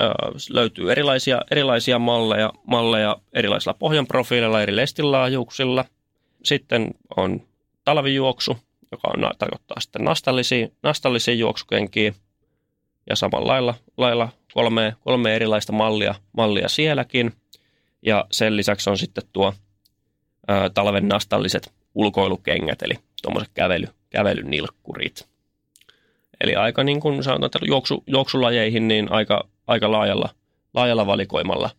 Öö, 0.00 0.10
löytyy 0.50 0.92
erilaisia, 0.92 1.40
erilaisia 1.50 1.98
malleja, 1.98 2.52
malleja 2.66 3.16
erilaisilla 3.32 3.74
pohjanprofiileilla, 3.74 4.62
eri 4.62 4.76
lestilaajuuksilla. 4.76 5.84
Sitten 6.44 6.90
on 7.16 7.40
talvijuoksu, 7.84 8.58
joka 8.92 9.08
on, 9.16 9.30
tarkoittaa 9.38 9.80
sitten 9.80 10.04
nastallisia, 10.04 10.68
nastallisia 10.82 11.34
juoksukenkiä– 11.34 12.12
ja 13.10 13.16
samalla 13.16 13.52
lailla, 13.52 13.74
lailla 13.96 14.28
kolme, 14.52 14.94
kolme 15.00 15.36
erilaista 15.36 15.72
mallia, 15.72 16.14
mallia 16.32 16.68
sielläkin. 16.68 17.32
Ja 18.02 18.26
sen 18.30 18.56
lisäksi 18.56 18.90
on 18.90 18.98
sitten 18.98 19.24
tuo 19.32 19.54
ä, 20.50 20.70
talven 20.74 21.08
nastalliset 21.08 21.72
ulkoilukengät, 21.94 22.82
eli 22.82 22.94
tuommoiset 23.22 23.50
kävely, 23.54 23.86
kävelynilkkurit. 24.10 25.28
Eli 26.40 26.56
aika 26.56 26.84
niin 26.84 27.00
kuin 27.00 27.24
sanotaan, 27.24 27.46
että 27.46 27.58
juoksu, 27.66 28.04
juoksulajeihin 28.06 28.88
niin 28.88 29.12
aika, 29.12 29.48
aika 29.66 29.92
laajalla, 29.92 30.28
laajalla 30.74 31.06
valikoimalla, 31.06 31.70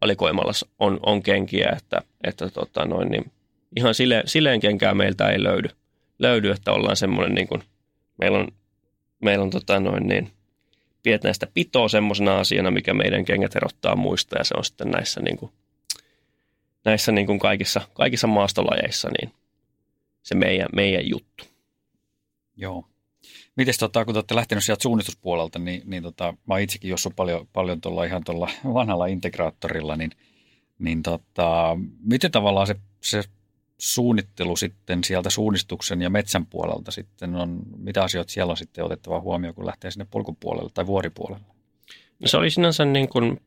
valikoimalla 0.00 0.52
on, 0.78 1.00
on 1.02 1.22
kenkiä, 1.22 1.70
että, 1.76 2.02
että 2.24 2.50
tota 2.50 2.84
noin, 2.84 3.10
niin 3.10 3.32
ihan 3.76 3.94
sille, 3.94 4.22
silleen 4.26 4.60
kenkää 4.60 4.94
meiltä 4.94 5.28
ei 5.28 5.42
löydy, 5.42 5.68
löydy 6.18 6.50
että 6.50 6.72
ollaan 6.72 6.96
semmoinen 6.96 7.34
niin 7.34 7.48
kuin, 7.48 7.62
meillä 8.18 8.38
on, 8.38 8.48
meillä 9.22 9.42
on 9.42 9.50
tota 9.50 9.80
noin 9.80 10.06
niin, 10.08 10.30
pidetään 11.04 11.34
sitä 11.34 11.46
pitoa 11.54 11.88
semmoisena 11.88 12.38
asiana, 12.38 12.70
mikä 12.70 12.94
meidän 12.94 13.24
kengät 13.24 13.56
erottaa 13.56 13.96
muista 13.96 14.38
ja 14.38 14.44
se 14.44 14.54
on 14.56 14.64
sitten 14.64 14.90
näissä, 14.90 15.20
niin 15.20 15.36
kuin, 15.36 15.52
näissä 16.84 17.12
niin 17.12 17.26
kuin 17.26 17.38
kaikissa, 17.38 17.80
kaikissa 17.94 18.26
maastolajeissa 18.26 19.08
niin 19.20 19.32
se 20.22 20.34
meidän, 20.34 20.68
meidän 20.72 21.08
juttu. 21.08 21.44
Joo. 22.56 22.84
Miten 23.56 23.74
tota, 23.78 24.04
kun 24.04 24.14
te 24.14 24.18
olette 24.18 24.34
lähtenyt 24.34 24.64
sieltä 24.64 24.82
suunnistuspuolelta, 24.82 25.58
niin, 25.58 25.82
niin 25.84 26.02
tota, 26.02 26.34
mä 26.46 26.58
itsekin 26.58 26.90
jos 26.90 27.06
on 27.06 27.14
paljon, 27.14 27.48
paljon 27.52 27.80
tuolla 27.80 28.04
ihan 28.04 28.24
tuolla 28.24 28.50
vanhalla 28.74 29.06
integraattorilla, 29.06 29.96
niin, 29.96 30.10
niin 30.78 31.02
tota, 31.02 31.76
miten 32.00 32.30
tavallaan 32.30 32.66
se, 32.66 32.76
se 33.00 33.22
suunnittelu 33.78 34.56
sitten 34.56 35.04
sieltä 35.04 35.30
suunnistuksen 35.30 36.02
ja 36.02 36.10
metsän 36.10 36.46
puolelta 36.46 36.90
sitten 36.90 37.34
on, 37.34 37.62
mitä 37.76 38.02
asioita 38.02 38.32
siellä 38.32 38.50
on 38.50 38.56
sitten 38.56 38.84
otettava 38.84 39.20
huomioon, 39.20 39.54
kun 39.54 39.66
lähtee 39.66 39.90
sinne 39.90 40.06
polkupuolelle 40.10 40.70
tai 40.74 40.86
vuoripuolelle? 40.86 41.46
No 42.20 42.28
se 42.28 42.36
oli 42.36 42.50
sinänsä 42.50 42.84
niin 42.84 43.08
kuin, 43.08 43.40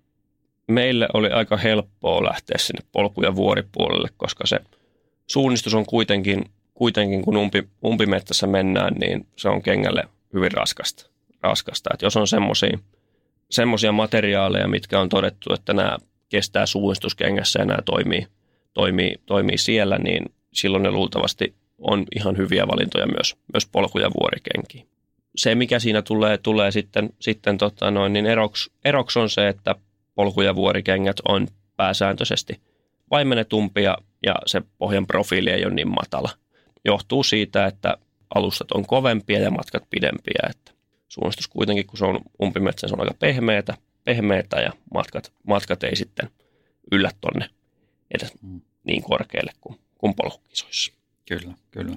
meille 0.68 1.08
oli 1.14 1.30
aika 1.30 1.58
helppoa 1.58 2.24
lähteä 2.24 2.58
sinne 2.58 2.86
polku- 2.92 3.24
ja 3.24 3.36
vuoripuolelle, 3.36 4.10
koska 4.18 4.48
se 4.48 4.60
suunnistus 5.28 5.74
on 5.74 5.86
kuitenkin, 5.86 6.46
kuitenkin 6.74 7.22
kun 7.22 7.38
umpi, 7.38 7.68
umpimettässä 7.86 8.48
mennään, 8.48 8.94
niin 8.94 9.28
se 9.36 9.50
on 9.50 9.62
kengälle 9.62 10.04
hyvin 10.34 10.52
raskasta. 10.52 11.10
raskasta. 11.42 11.90
Et 11.94 12.02
jos 12.02 12.18
on 12.18 12.28
semmoisia 12.28 12.78
semmoisia 13.52 13.92
materiaaleja, 13.92 14.68
mitkä 14.68 15.00
on 15.00 15.10
todettu, 15.10 15.54
että 15.54 15.74
nämä 15.74 15.98
kestää 16.30 16.66
suunnistuskengässä 16.66 17.60
ja 17.60 17.66
nämä 17.66 17.80
toimii, 17.86 18.28
toimii, 18.78 19.16
toimii 19.26 19.58
siellä, 19.58 19.98
niin 19.98 20.26
silloin 20.54 20.84
ne 20.84 20.92
luultavasti 20.92 21.56
on 21.78 22.06
ihan 22.16 22.38
hyviä 22.38 22.68
valintoja 22.68 23.08
myös, 23.08 23.36
myös 23.54 23.66
polku- 23.66 24.00
ja 24.00 24.12
vuorikenkiin. 24.20 24.88
Se, 25.36 25.56
mikä 25.56 25.80
siinä 25.80 26.02
tulee, 26.02 26.38
tulee 26.38 26.72
sitten, 26.72 27.10
sitten 27.20 27.58
tota 27.58 27.92
noin, 27.92 28.14
niin 28.14 28.26
eroks, 28.26 28.70
eroks 28.86 29.18
on 29.18 29.30
se, 29.30 29.48
että 29.48 29.76
polku- 30.16 30.42
ja 30.42 30.56
vuorikengät 30.56 31.18
on 31.28 31.48
pääsääntöisesti 31.78 32.62
vaimennetumpia 33.12 33.98
ja 34.26 34.36
se 34.46 34.62
pohjan 34.78 35.08
profiili 35.08 35.50
ei 35.50 35.66
ole 35.66 35.74
niin 35.74 35.90
matala. 35.90 36.30
Johtuu 36.86 37.24
siitä, 37.24 37.66
että 37.66 37.98
alustat 38.36 38.72
on 38.72 38.86
kovempia 38.86 39.40
ja 39.40 39.52
matkat 39.52 39.84
pidempiä, 39.90 40.50
että 40.50 40.72
suunnistus 41.08 41.48
kuitenkin, 41.48 41.88
kun 41.88 41.98
se 41.98 42.06
on 42.06 42.20
umpimetsä, 42.44 42.88
se 42.88 42.94
on 42.94 43.02
aika 43.02 43.14
pehmeätä, 43.20 43.74
pehmeätä 44.04 44.62
ja 44.62 44.72
matkat, 44.94 45.32
matkat 45.48 45.84
ei 45.84 45.96
sitten 45.96 46.30
yllä 46.92 47.12
tonne 47.22 47.50
edes 48.12 48.34
mm. 48.42 48.62
Niin 48.88 49.04
korkealle 49.04 49.52
kuin, 49.62 49.80
kuin 49.98 50.16
polkukisoissa. 50.16 50.94
Kyllä, 51.26 51.54
kyllä. 51.72 51.96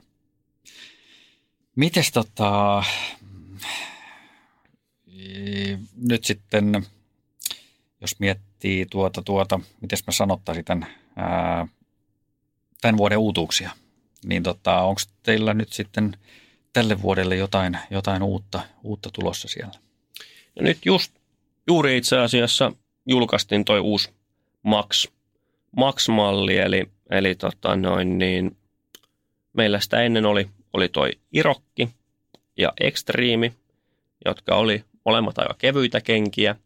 Mites 1.77 2.13
tota, 2.13 2.83
nyt 5.97 6.25
sitten, 6.25 6.87
jos 8.01 8.21
miettii 8.21 8.87
tuota, 8.87 9.23
tuota 9.23 9.61
miten 9.81 9.99
mä 10.07 10.13
sanottaisin 10.13 10.65
tämän, 10.65 10.87
ää, 11.17 11.67
tämän 12.81 12.97
vuoden 12.97 13.19
uutuuksia, 13.19 13.71
niin 14.25 14.43
tota, 14.43 14.81
onko 14.81 15.01
teillä 15.23 15.55
nyt 15.55 15.73
sitten 15.73 16.17
tälle 16.73 17.03
vuodelle 17.03 17.37
jotain, 17.37 17.79
jotain 17.91 18.23
uutta, 18.23 18.63
uutta 18.83 19.11
tulossa 19.13 19.49
siellä? 19.49 19.73
No 20.57 20.63
nyt 20.63 20.79
just 20.85 21.13
juuri 21.67 21.97
itse 21.97 22.19
asiassa 22.19 22.73
julkaistiin 23.07 23.65
toi 23.65 23.81
uusi 23.81 24.11
Max, 24.63 25.09
Max-malli, 25.77 26.59
eli, 26.59 26.87
eli 27.11 27.35
tota 27.35 27.77
noin, 27.77 28.19
niin 28.19 28.57
meillä 29.53 29.81
sitä 29.81 30.03
ennen 30.03 30.27
oli, 30.27 30.49
oli 30.73 30.89
toi 30.89 31.11
Irokki 31.33 31.89
ja 32.57 32.73
Extreme, 32.81 33.53
jotka 34.25 34.57
oli 34.57 34.85
molemmat 35.05 35.39
aika 35.39 35.55
kevyitä 35.59 36.01
kenkiä, 36.01 36.57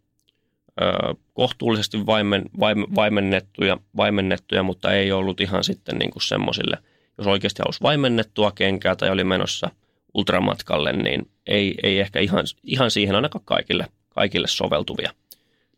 ö, 0.83 1.15
kohtuullisesti 1.33 2.07
vaimen, 2.07 2.45
vaim, 2.61 2.87
vaimennettuja, 2.95 3.79
vaimennettuja, 3.97 4.63
mutta 4.63 4.93
ei 4.93 5.13
ollut 5.13 5.41
ihan 5.41 5.65
sitten 5.65 5.99
niin 5.99 6.11
kuin 6.11 6.23
semmoisille, 6.23 6.79
jos 7.19 7.27
oikeasti 7.27 7.63
halusi 7.63 7.83
vaimennettua 7.83 8.53
kenkää 8.53 8.97
tai 8.97 9.11
oli 9.11 9.25
menossa 9.25 9.71
ultramatkalle, 10.15 10.93
niin 10.93 11.31
ei, 11.47 11.75
ei 11.83 12.01
ehkä 12.01 12.21
ihan, 12.21 12.45
ihan 12.63 12.91
siihen 12.91 13.15
ainakaan 13.15 13.45
kaikille, 13.45 13.87
kaikille 14.09 14.49
soveltuvia, 14.49 15.13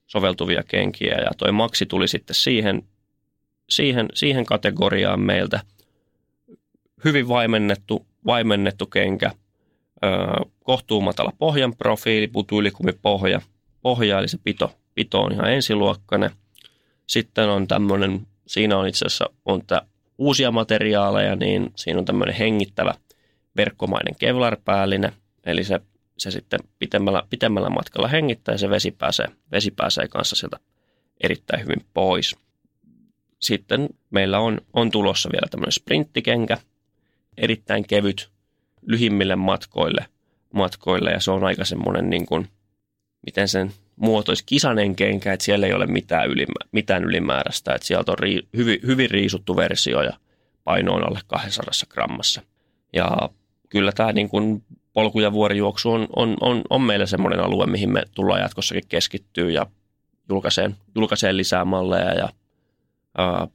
soveltuvia 0.06 0.62
kenkiä. 0.68 1.14
Ja 1.14 1.30
toi 1.36 1.52
maksi 1.52 1.86
tuli 1.86 2.08
sitten 2.08 2.34
siihen, 2.34 2.82
siihen, 3.70 4.08
siihen 4.14 4.46
kategoriaan 4.46 5.20
meiltä– 5.20 5.60
hyvin 7.04 7.28
vaimennettu, 7.28 8.06
vaimennettu 8.26 8.86
kenkä, 8.86 9.30
kohtuumatala 10.64 11.32
pohjan 11.38 11.76
profiili, 11.76 12.30
pohja, 13.02 13.40
pohja, 13.82 14.18
eli 14.18 14.28
se 14.28 14.38
pito, 14.44 14.72
pito 14.94 15.20
on 15.20 15.32
ihan 15.32 15.52
ensiluokkainen. 15.52 16.30
Sitten 17.06 17.48
on 17.48 17.68
tämmöinen, 17.68 18.26
siinä 18.46 18.78
on 18.78 18.88
itse 18.88 19.06
asiassa 19.06 19.30
on 19.44 19.66
tämä 19.66 19.82
uusia 20.18 20.50
materiaaleja, 20.50 21.36
niin 21.36 21.72
siinä 21.76 21.98
on 21.98 22.04
tämmöinen 22.04 22.34
hengittävä 22.34 22.94
verkkomainen 23.56 24.14
kevlarpäällinen, 24.18 25.12
eli 25.46 25.64
se, 25.64 25.80
se 26.18 26.30
sitten 26.30 26.60
pitemmällä, 26.78 27.22
pitemmällä 27.30 27.70
matkalla 27.70 28.08
hengittää 28.08 28.54
ja 28.54 28.58
se 28.58 28.70
vesi 28.70 28.90
pääsee, 28.90 29.26
vesi 29.52 29.70
pääsee 29.70 30.08
kanssa 30.08 30.36
sieltä 30.36 30.56
erittäin 31.20 31.62
hyvin 31.62 31.84
pois. 31.94 32.36
Sitten 33.40 33.88
meillä 34.10 34.38
on, 34.38 34.60
on 34.72 34.90
tulossa 34.90 35.28
vielä 35.32 35.48
tämmöinen 35.50 35.72
sprinttikenkä, 35.72 36.58
erittäin 37.36 37.86
kevyt 37.86 38.30
lyhimmille 38.82 39.36
matkoille, 39.36 40.06
matkoille 40.54 41.10
ja 41.10 41.20
se 41.20 41.30
on 41.30 41.44
aika 41.44 41.64
semmoinen 41.64 42.10
niin 42.10 42.26
kuin, 42.26 42.48
miten 43.26 43.48
sen 43.48 43.72
muotoisi 43.96 44.42
kisanen 44.46 44.96
kenkä, 44.96 45.32
että 45.32 45.44
siellä 45.44 45.66
ei 45.66 45.72
ole 45.72 45.86
mitään, 45.86 46.30
ylimä, 46.30 46.54
mitään 46.72 47.04
ylimääräistä, 47.04 47.74
että 47.74 47.86
sieltä 47.86 48.12
on 48.12 48.18
ri, 48.18 48.42
hyvin, 48.56 48.78
hyvin 48.86 49.10
riisuttu 49.10 49.56
versio 49.56 50.02
ja 50.02 50.12
paino 50.64 50.94
on 50.94 51.06
alle 51.06 51.20
200 51.26 51.72
grammassa. 51.88 52.42
Ja 52.92 53.30
kyllä 53.68 53.92
tämä 53.92 54.12
niin 54.12 54.28
kuin 54.28 54.64
polku- 54.92 55.20
ja 55.20 55.32
vuorijuoksu 55.32 55.92
on, 55.92 56.08
on, 56.16 56.36
on, 56.40 56.62
on 56.70 56.82
meillä 56.82 57.06
semmoinen 57.06 57.40
alue, 57.40 57.66
mihin 57.66 57.92
me 57.92 58.02
tullaan 58.14 58.40
jatkossakin 58.40 58.88
keskittyä 58.88 59.50
ja 59.50 59.66
julkaiseen, 60.28 60.76
julkaiseen 60.94 61.36
lisää 61.36 61.64
malleja 61.64 62.14
ja 62.14 62.28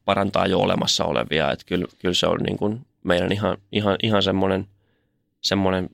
parantaa 0.05 0.47
jo 0.47 0.59
olemassa 0.59 1.05
olevia. 1.05 1.51
Että 1.51 1.65
kyllä, 1.65 1.85
kyllä 1.99 2.13
se 2.13 2.27
on 2.27 2.39
niin 2.39 2.57
kuin 2.57 2.85
meidän 3.03 3.31
ihan, 3.31 3.57
ihan, 3.71 3.97
ihan 4.03 4.23
semmoinen, 4.23 4.67
semmoinen 5.41 5.89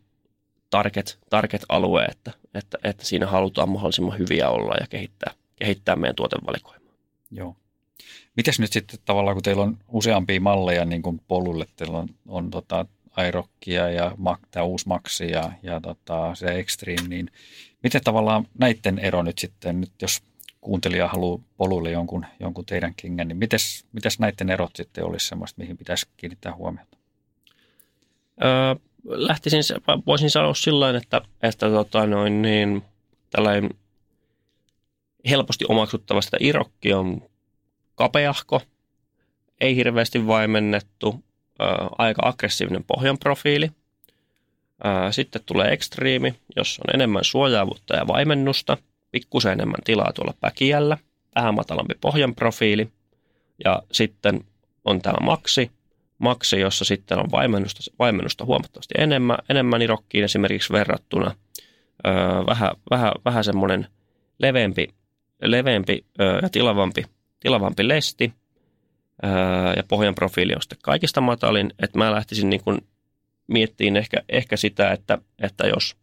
target, 0.70 1.20
target 1.30 1.66
alue, 1.70 2.06
että, 2.06 2.32
että, 2.54 2.78
että 2.84 3.06
siinä 3.06 3.28
halutaan 3.28 3.70
mahdollisimman 3.70 4.18
hyviä 4.18 4.50
olla 4.50 4.76
ja 4.80 4.88
kehittää, 4.90 5.34
kehittää 5.56 5.96
meidän 5.96 6.16
tuotevalikoimaa. 6.16 6.94
Joo. 7.32 7.56
Mites 8.36 8.60
nyt 8.60 8.72
sitten 8.72 9.00
tavallaan, 9.06 9.36
kun 9.36 9.44
teillä 9.44 9.64
on 9.64 9.78
useampia 9.88 10.42
malleja 10.42 10.86
niin 10.86 11.02
kuin 11.02 11.22
polulle, 11.28 11.66
teillä 11.76 11.98
on, 11.98 12.10
on 12.28 12.52
tota 12.52 12.86
Airokkia 13.12 13.90
ja 13.90 14.16
tämä 14.52 14.64
uusi 14.64 14.88
Maxi 14.88 15.32
ja, 15.32 15.52
ja 15.64 15.82
tota, 15.82 16.36
se 16.36 16.60
Extreme, 16.60 17.08
niin 17.08 17.32
miten 17.84 18.02
tavallaan 18.04 18.48
näiden 18.60 19.00
ero 19.00 19.24
nyt 19.24 19.38
sitten, 19.38 19.82
nyt 19.82 19.92
jos 20.02 20.24
kuuntelija 20.62 21.08
haluaa 21.08 21.39
polulle 21.58 21.91
jonkun, 21.91 22.26
jonkun 22.39 22.65
teidän 22.65 22.93
kengän, 22.96 23.28
niin 23.28 23.38
mites, 23.38 23.86
mites 23.91 24.20
näiden 24.20 24.50
erot 24.50 24.76
sitten 24.76 25.06
olisi 25.06 25.28
semmoista, 25.28 25.62
mihin 25.62 25.78
pitäisi 25.78 26.08
kiinnittää 26.17 26.56
huomiota? 26.56 26.98
Öö, 28.43 28.76
lähtisin, 29.04 29.63
voisin 30.06 30.30
sanoa 30.30 30.54
sillä 30.54 30.98
että, 30.98 31.22
että 31.43 31.70
tota 31.70 32.06
noin, 32.06 32.41
niin, 32.41 32.84
tällainen 33.30 33.70
helposti 35.30 35.65
omaksuttava 35.70 36.22
sitä 36.22 36.38
irokki 36.39 36.93
on 36.93 37.22
kapeahko, 37.96 38.62
ei 39.62 39.76
hirveästi 39.76 40.28
vaimennettu, 40.28 41.24
öö, 41.62 41.67
aika 41.98 42.22
aggressiivinen 42.26 42.84
pohjan 42.84 43.17
profiili. 43.17 43.72
Öö, 44.86 45.12
sitten 45.12 45.41
tulee 45.46 45.74
ekstriimi, 45.74 46.36
jossa 46.56 46.84
on 46.88 46.96
enemmän 46.96 47.24
suojaavuutta 47.24 47.96
ja 47.96 48.08
vaimennusta, 48.08 48.78
pikkusen 49.18 49.52
enemmän 49.52 49.82
tilaa 49.84 50.14
tuolla 50.14 50.34
päkiällä, 50.42 50.98
vähän 51.36 51.54
matalampi 51.54 51.94
pohjan 52.02 52.36
profiili. 52.36 52.88
Ja 53.66 53.84
sitten 53.92 54.44
on 54.86 55.02
tämä 55.02 55.18
maksi, 55.26 55.72
maksi, 56.18 56.60
jossa 56.60 56.86
sitten 56.86 57.20
on 57.20 57.32
vaimennusta, 57.32 57.82
vaimennusta 58.00 58.46
huomattavasti 58.46 58.94
enemmän, 58.98 59.38
enemmän 59.50 59.82
irokkiin 59.82 60.24
esimerkiksi 60.24 60.74
verrattuna. 60.74 61.36
Öö, 62.08 62.14
vähän, 62.46 62.72
vähän, 62.90 63.12
vähän 63.26 63.44
semmoinen 63.44 63.88
leveämpi, 64.40 64.88
leveämpi 65.42 66.06
öö, 66.22 66.40
ja 66.42 66.50
tilavampi, 66.50 67.04
tilavampi 67.40 67.88
lesti 67.88 68.34
öö, 69.26 69.32
ja 69.76 69.84
pohjan 69.88 70.16
profiili 70.16 70.54
on 70.56 70.62
sitten 70.62 70.80
kaikista 70.82 71.22
matalin. 71.22 71.74
Että 71.84 71.98
mä 71.98 72.12
lähtisin 72.12 72.50
niin 72.50 72.64
kuin 72.64 72.78
miettiin 73.48 73.98
ehkä, 73.98 74.24
ehkä 74.30 74.58
sitä, 74.58 74.92
että, 74.92 75.18
että 75.40 75.68
jos, 75.68 75.96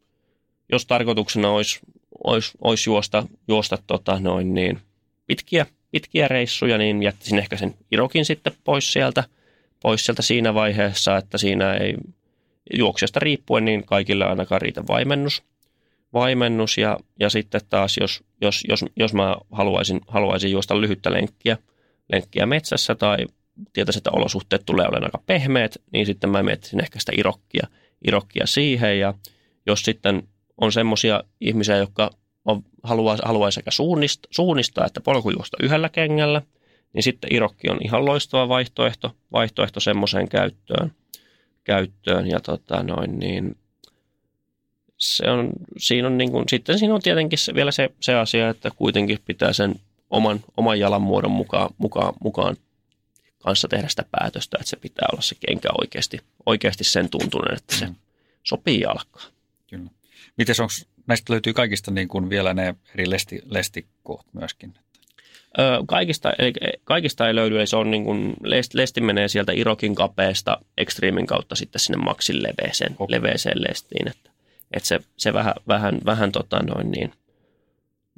jos 0.72 0.86
tarkoituksena 0.86 1.50
olisi, 1.50 1.80
olisi, 2.24 2.52
olisi 2.60 2.90
juosta, 2.90 3.26
juosta 3.48 3.78
tota 3.86 4.20
noin 4.20 4.54
niin 4.54 4.80
pitkiä, 5.26 5.66
pitkiä 5.90 6.28
reissuja, 6.28 6.78
niin 6.78 7.02
jättäisin 7.02 7.38
ehkä 7.38 7.56
sen 7.56 7.74
Irokin 7.90 8.24
sitten 8.24 8.52
pois 8.64 8.92
sieltä– 8.92 9.24
pois 9.84 10.04
sieltä 10.04 10.22
siinä 10.22 10.54
vaiheessa, 10.54 11.16
että 11.16 11.38
siinä 11.38 11.74
ei 11.74 11.94
juoksijasta 12.78 13.20
riippuen 13.20 13.64
niin 13.64 13.86
kaikille 13.86 14.24
ainakaan 14.24 14.60
riitä 14.60 14.86
vaimennus. 14.86 15.42
Vaimennus 16.12 16.78
ja, 16.78 16.98
ja 17.20 17.30
sitten 17.30 17.60
taas, 17.70 17.96
jos, 18.00 18.24
jos, 18.40 18.64
jos, 18.68 18.84
jos 18.96 19.14
mä 19.14 19.36
haluaisin, 19.52 20.00
haluaisin 20.08 20.50
juosta 20.50 20.80
lyhyttä 20.80 21.12
lenkkiä, 21.12 21.58
lenkkiä 22.12 22.46
metsässä 22.46 22.94
tai 22.94 23.16
tietäisin, 23.72 23.98
että 23.98 24.10
olosuhteet 24.10 24.62
tulee 24.66 24.86
olemaan 24.86 25.04
aika 25.04 25.22
pehmeät, 25.26 25.76
niin 25.92 26.06
sitten 26.06 26.30
mä 26.30 26.42
miettisin 26.42 26.80
ehkä 26.80 27.00
sitä 27.00 27.12
irokkia, 27.16 27.66
irokkia 28.06 28.46
siihen. 28.46 28.98
Ja 28.98 29.14
jos 29.66 29.82
sitten 29.82 30.22
on 30.56 30.72
semmoisia 30.72 31.24
ihmisiä, 31.40 31.76
jotka 31.76 32.10
on, 32.44 32.62
haluaa, 32.82 33.18
haluaa 33.24 33.50
sekä 33.50 33.70
suunnistaa, 33.70 34.28
suunnistaa 34.30 34.86
että 34.86 35.00
polkujuosta 35.00 35.56
yhdellä 35.62 35.88
kengällä– 35.88 36.42
niin 36.94 37.02
sitten 37.02 37.34
Irokki 37.34 37.70
on 37.70 37.78
ihan 37.84 38.04
loistava 38.04 38.48
vaihtoehto, 38.48 39.16
vaihtoehto 39.32 39.80
semmoiseen 39.80 40.28
käyttöön. 40.28 40.92
käyttöön 41.64 42.26
ja 42.26 42.40
tota 42.40 42.82
noin, 42.82 43.18
niin 43.18 43.56
se 44.98 45.30
on, 45.30 45.50
siinä 45.78 46.08
on 46.08 46.18
niin 46.18 46.30
kuin, 46.30 46.44
sitten 46.48 46.78
siinä 46.78 46.94
on 46.94 47.02
tietenkin 47.02 47.38
se, 47.38 47.54
vielä 47.54 47.72
se, 47.72 47.90
se, 48.00 48.14
asia, 48.14 48.48
että 48.48 48.70
kuitenkin 48.76 49.18
pitää 49.24 49.52
sen 49.52 49.74
oman, 50.10 50.40
oman 50.56 50.78
jalanmuodon 50.78 51.30
mukaan, 51.30 51.70
mukaan, 51.78 52.14
mukaan 52.24 52.56
kanssa 53.38 53.68
tehdä 53.68 53.88
sitä 53.88 54.04
päätöstä, 54.10 54.56
että 54.60 54.70
se 54.70 54.76
pitää 54.76 55.08
olla 55.12 55.22
se 55.22 55.36
kenkä 55.46 55.68
oikeasti, 55.80 56.20
oikeasti 56.46 56.84
sen 56.84 57.10
tuntunen, 57.10 57.56
että 57.56 57.74
se 57.74 57.86
mm. 57.86 57.94
sopii 58.42 58.80
jalkaan. 58.80 59.32
Kyllä. 59.70 59.90
Miten 60.38 60.54
onko, 60.60 60.72
näistä 61.06 61.32
löytyy 61.32 61.52
kaikista 61.52 61.90
niin 61.90 62.08
kuin 62.08 62.30
vielä 62.30 62.54
ne 62.54 62.74
eri 62.94 63.10
lesti, 63.10 63.42
lestikkoot 63.44 64.26
myöskin? 64.32 64.74
Öö, 65.58 65.78
kaikista, 65.86 66.32
eli, 66.38 66.52
kaikista 66.84 67.28
ei 67.28 67.34
löydy, 67.34 67.58
eli 67.58 67.66
se 67.66 67.76
on 67.76 67.90
niin 67.90 68.04
kuin, 68.04 68.34
lesti, 68.42 68.78
lesti 68.78 69.00
menee 69.00 69.28
sieltä 69.28 69.52
Irokin 69.52 69.94
kapeesta 69.94 70.58
Extremin 70.78 71.26
kautta 71.26 71.54
sitten 71.54 71.80
sinne 71.80 72.04
Maxin 72.04 72.42
leveeseen, 72.42 72.92
okay. 72.98 73.06
leveeseen 73.16 73.62
lestiin, 73.68 74.08
että, 74.08 74.30
että 74.72 74.86
se, 74.88 75.00
se 75.16 75.32
vähän, 75.32 75.54
vähän, 75.68 75.98
vähän 76.04 76.32
tota 76.32 76.62
noin 76.62 76.90
niin, 76.90 77.12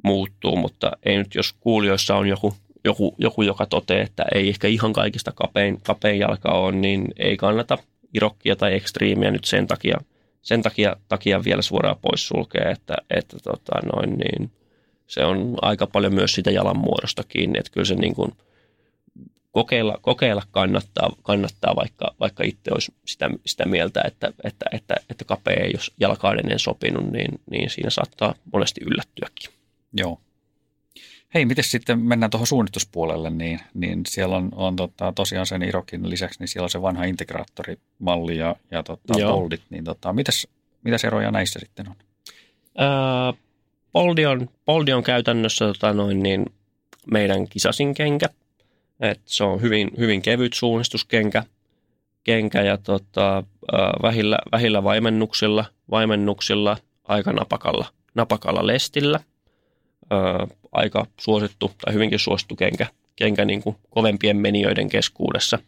muuttuu, 0.03 0.55
mutta 0.55 0.91
ei 1.03 1.17
nyt, 1.17 1.35
jos 1.35 1.53
kuulijoissa 1.59 2.15
on 2.15 2.27
joku, 2.27 2.53
joku, 2.83 3.15
joku 3.17 3.41
joka 3.41 3.65
toteaa, 3.65 4.03
että 4.03 4.25
ei 4.35 4.49
ehkä 4.49 4.67
ihan 4.67 4.93
kaikista 4.93 5.31
kapein, 5.31 5.81
kapein 5.81 6.19
jalka 6.19 6.51
ole, 6.51 6.71
niin 6.71 7.07
ei 7.17 7.37
kannata 7.37 7.77
Irokkia 8.13 8.55
tai 8.55 8.73
Extremeä 8.73 9.31
nyt 9.31 9.45
sen 9.45 9.67
takia, 9.67 9.97
sen 10.47 10.61
takia, 10.61 10.95
takia 11.07 11.43
vielä 11.43 11.61
suoraan 11.61 11.97
pois 12.01 12.27
sulkea, 12.27 12.71
että, 12.71 12.95
että 13.09 13.37
tota 13.43 13.79
noin 13.93 14.17
niin, 14.17 14.51
se 15.07 15.25
on 15.25 15.55
aika 15.61 15.87
paljon 15.87 16.13
myös 16.13 16.33
sitä 16.33 16.51
jalan 16.51 16.77
muodosta 16.77 17.23
kiinni, 17.23 17.59
että 17.59 17.71
kyllä 17.71 17.85
se 17.85 17.95
niin 17.95 18.15
kuin 18.15 18.31
kokeilla, 19.51 19.97
kokeilla 20.01 20.43
kannattaa, 20.51 21.09
kannattaa 21.23 21.75
vaikka, 21.75 22.15
vaikka 22.19 22.43
itse 22.43 22.71
olisi 22.73 22.93
sitä, 23.05 23.29
sitä 23.45 23.65
mieltä, 23.65 24.01
että, 24.05 24.33
että, 24.43 24.65
että, 24.71 24.95
että 25.09 25.25
kapea 25.25 25.63
ei 25.63 25.71
jos 25.73 25.91
jalkaan 25.99 26.39
ennen 26.39 26.59
sopinut, 26.59 27.11
niin, 27.11 27.39
niin 27.51 27.69
siinä 27.69 27.89
saattaa 27.89 28.33
monesti 28.53 28.81
yllättyäkin. 28.85 29.49
Joo. 29.93 30.19
Hei, 31.33 31.45
miten 31.45 31.63
sitten 31.63 31.99
mennään 31.99 32.29
tuohon 32.29 32.47
suunnituspuolelle, 32.47 33.29
niin, 33.29 33.59
niin 33.73 34.01
siellä 34.07 34.35
on, 34.35 34.49
on 34.55 34.75
tota, 34.75 35.13
tosiaan 35.15 35.45
sen 35.45 35.63
Irokin 35.63 36.09
lisäksi, 36.09 36.39
niin 36.39 36.47
siellä 36.47 36.63
on 36.63 36.69
se 36.69 36.81
vanha 36.81 37.03
integraattorimalli 37.03 38.37
ja, 38.37 38.55
ja 38.71 38.83
tota, 38.83 39.13
Boldit, 39.13 39.61
niin 39.69 39.83
tota, 39.83 40.13
mitäs, 40.13 40.47
mitäs 40.83 41.03
eroja 41.03 41.31
näissä 41.31 41.59
sitten 41.59 41.89
on? 41.89 41.95
Öö, 42.79 43.41
Poldi 43.91 44.25
on, 44.25 44.49
Poldi 44.65 44.93
on 44.93 45.03
käytännössä 45.03 45.65
tota 45.65 45.93
noin, 45.93 46.23
niin 46.23 46.45
meidän 47.11 47.47
kisasin 47.47 47.93
kenkä. 47.93 48.29
Et 48.99 49.21
se 49.25 49.43
on 49.43 49.61
hyvin, 49.61 49.91
hyvin 49.97 50.21
kevyt 50.21 50.53
suunnistuskenkä 50.53 51.43
kenkä 52.27 52.61
ja 52.61 52.77
tota, 52.77 53.43
vähillä, 54.01 54.37
vähillä 54.51 54.83
vaimennuksilla, 54.83 55.65
vaimennuksilla 55.91 56.77
aika 57.03 57.33
napakalla, 57.33 57.85
napakalla 58.15 58.67
lestillä. 58.67 59.19
Ää, 60.09 60.47
aika 60.71 61.05
suosittu 61.19 61.71
tai 61.85 61.93
hyvinkin 61.93 62.19
suosittu 62.19 62.55
kenkä, 62.55 62.87
kenkä 63.15 63.45
niin 63.45 63.61
kuin 63.61 63.75
kovempien 63.89 64.37
menijöiden 64.37 64.89
keskuudessa, 64.89 65.59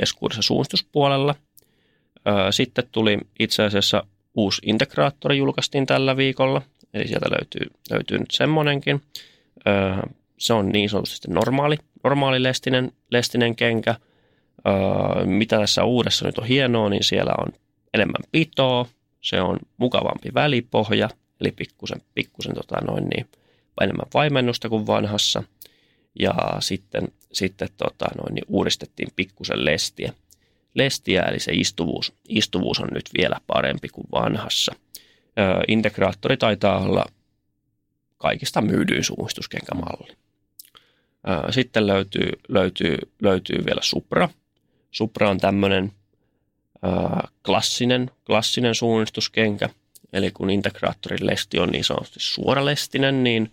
keskuudessa 0.00 0.42
suunnistuspuolella. 0.42 1.34
Ää, 2.24 2.52
sitten 2.52 2.84
tuli 2.92 3.18
itse 3.38 3.62
asiassa 3.62 4.06
uusi 4.34 4.62
integraattori 4.64 5.38
julkaistiin 5.38 5.86
tällä 5.86 6.16
viikolla, 6.16 6.62
Eli 6.94 7.08
sieltä 7.08 7.30
löytyy, 7.30 7.66
löytyy 7.90 8.18
nyt 8.18 8.30
semmoinenkin. 8.30 9.02
Öö, 9.68 10.02
se 10.38 10.52
on 10.52 10.68
niin 10.68 10.90
sanotusti 10.90 11.28
normaali, 11.30 11.76
normaali 12.04 12.42
lestinen, 12.42 12.92
lestinen 13.10 13.56
kenkä. 13.56 13.94
Öö, 14.66 15.26
mitä 15.26 15.58
tässä 15.58 15.84
uudessa 15.84 16.26
nyt 16.26 16.38
on 16.38 16.46
hienoa, 16.46 16.88
niin 16.88 17.04
siellä 17.04 17.32
on 17.38 17.52
enemmän 17.94 18.22
pitoa, 18.32 18.86
se 19.20 19.40
on 19.40 19.58
mukavampi 19.76 20.34
välipohja, 20.34 21.08
eli 21.40 21.52
pikkusen, 21.52 22.00
pikkusen 22.14 22.54
tota 22.54 22.76
noin 22.86 23.04
niin, 23.04 23.26
enemmän 23.80 24.06
vaimennusta 24.14 24.68
kuin 24.68 24.86
vanhassa. 24.86 25.42
Ja 26.18 26.34
sitten, 26.60 27.08
sitten 27.32 27.68
tota 27.76 28.06
noin, 28.18 28.34
niin 28.34 28.44
uudistettiin 28.48 29.08
pikkusen 29.16 29.64
lestiä. 29.64 30.12
lestiä, 30.74 31.22
eli 31.22 31.40
se 31.40 31.52
istuvuus, 31.52 32.12
istuvuus 32.28 32.80
on 32.80 32.88
nyt 32.92 33.10
vielä 33.18 33.36
parempi 33.46 33.88
kuin 33.88 34.06
vanhassa– 34.12 34.74
integraattori 35.68 36.36
taitaa 36.36 36.78
olla 36.78 37.04
kaikista 38.18 38.60
myydyin 38.60 39.04
suunnistuskenkämalli. 39.04 40.16
Sitten 41.50 41.86
löytyy, 41.86 42.32
löytyy, 42.48 42.98
löytyy 43.22 43.64
vielä 43.66 43.80
Supra. 43.82 44.28
Supra 44.90 45.30
on 45.30 45.38
tämmöinen 45.38 45.92
klassinen, 47.44 48.10
klassinen 48.26 48.74
suunnistuskenkä. 48.74 49.68
Eli 50.12 50.30
kun 50.30 50.50
integraattorin 50.50 51.26
lesti 51.26 51.58
on 51.58 51.68
niin 51.68 51.84
sanotusti 51.84 52.20
suoralestinen, 52.20 53.24
niin 53.24 53.52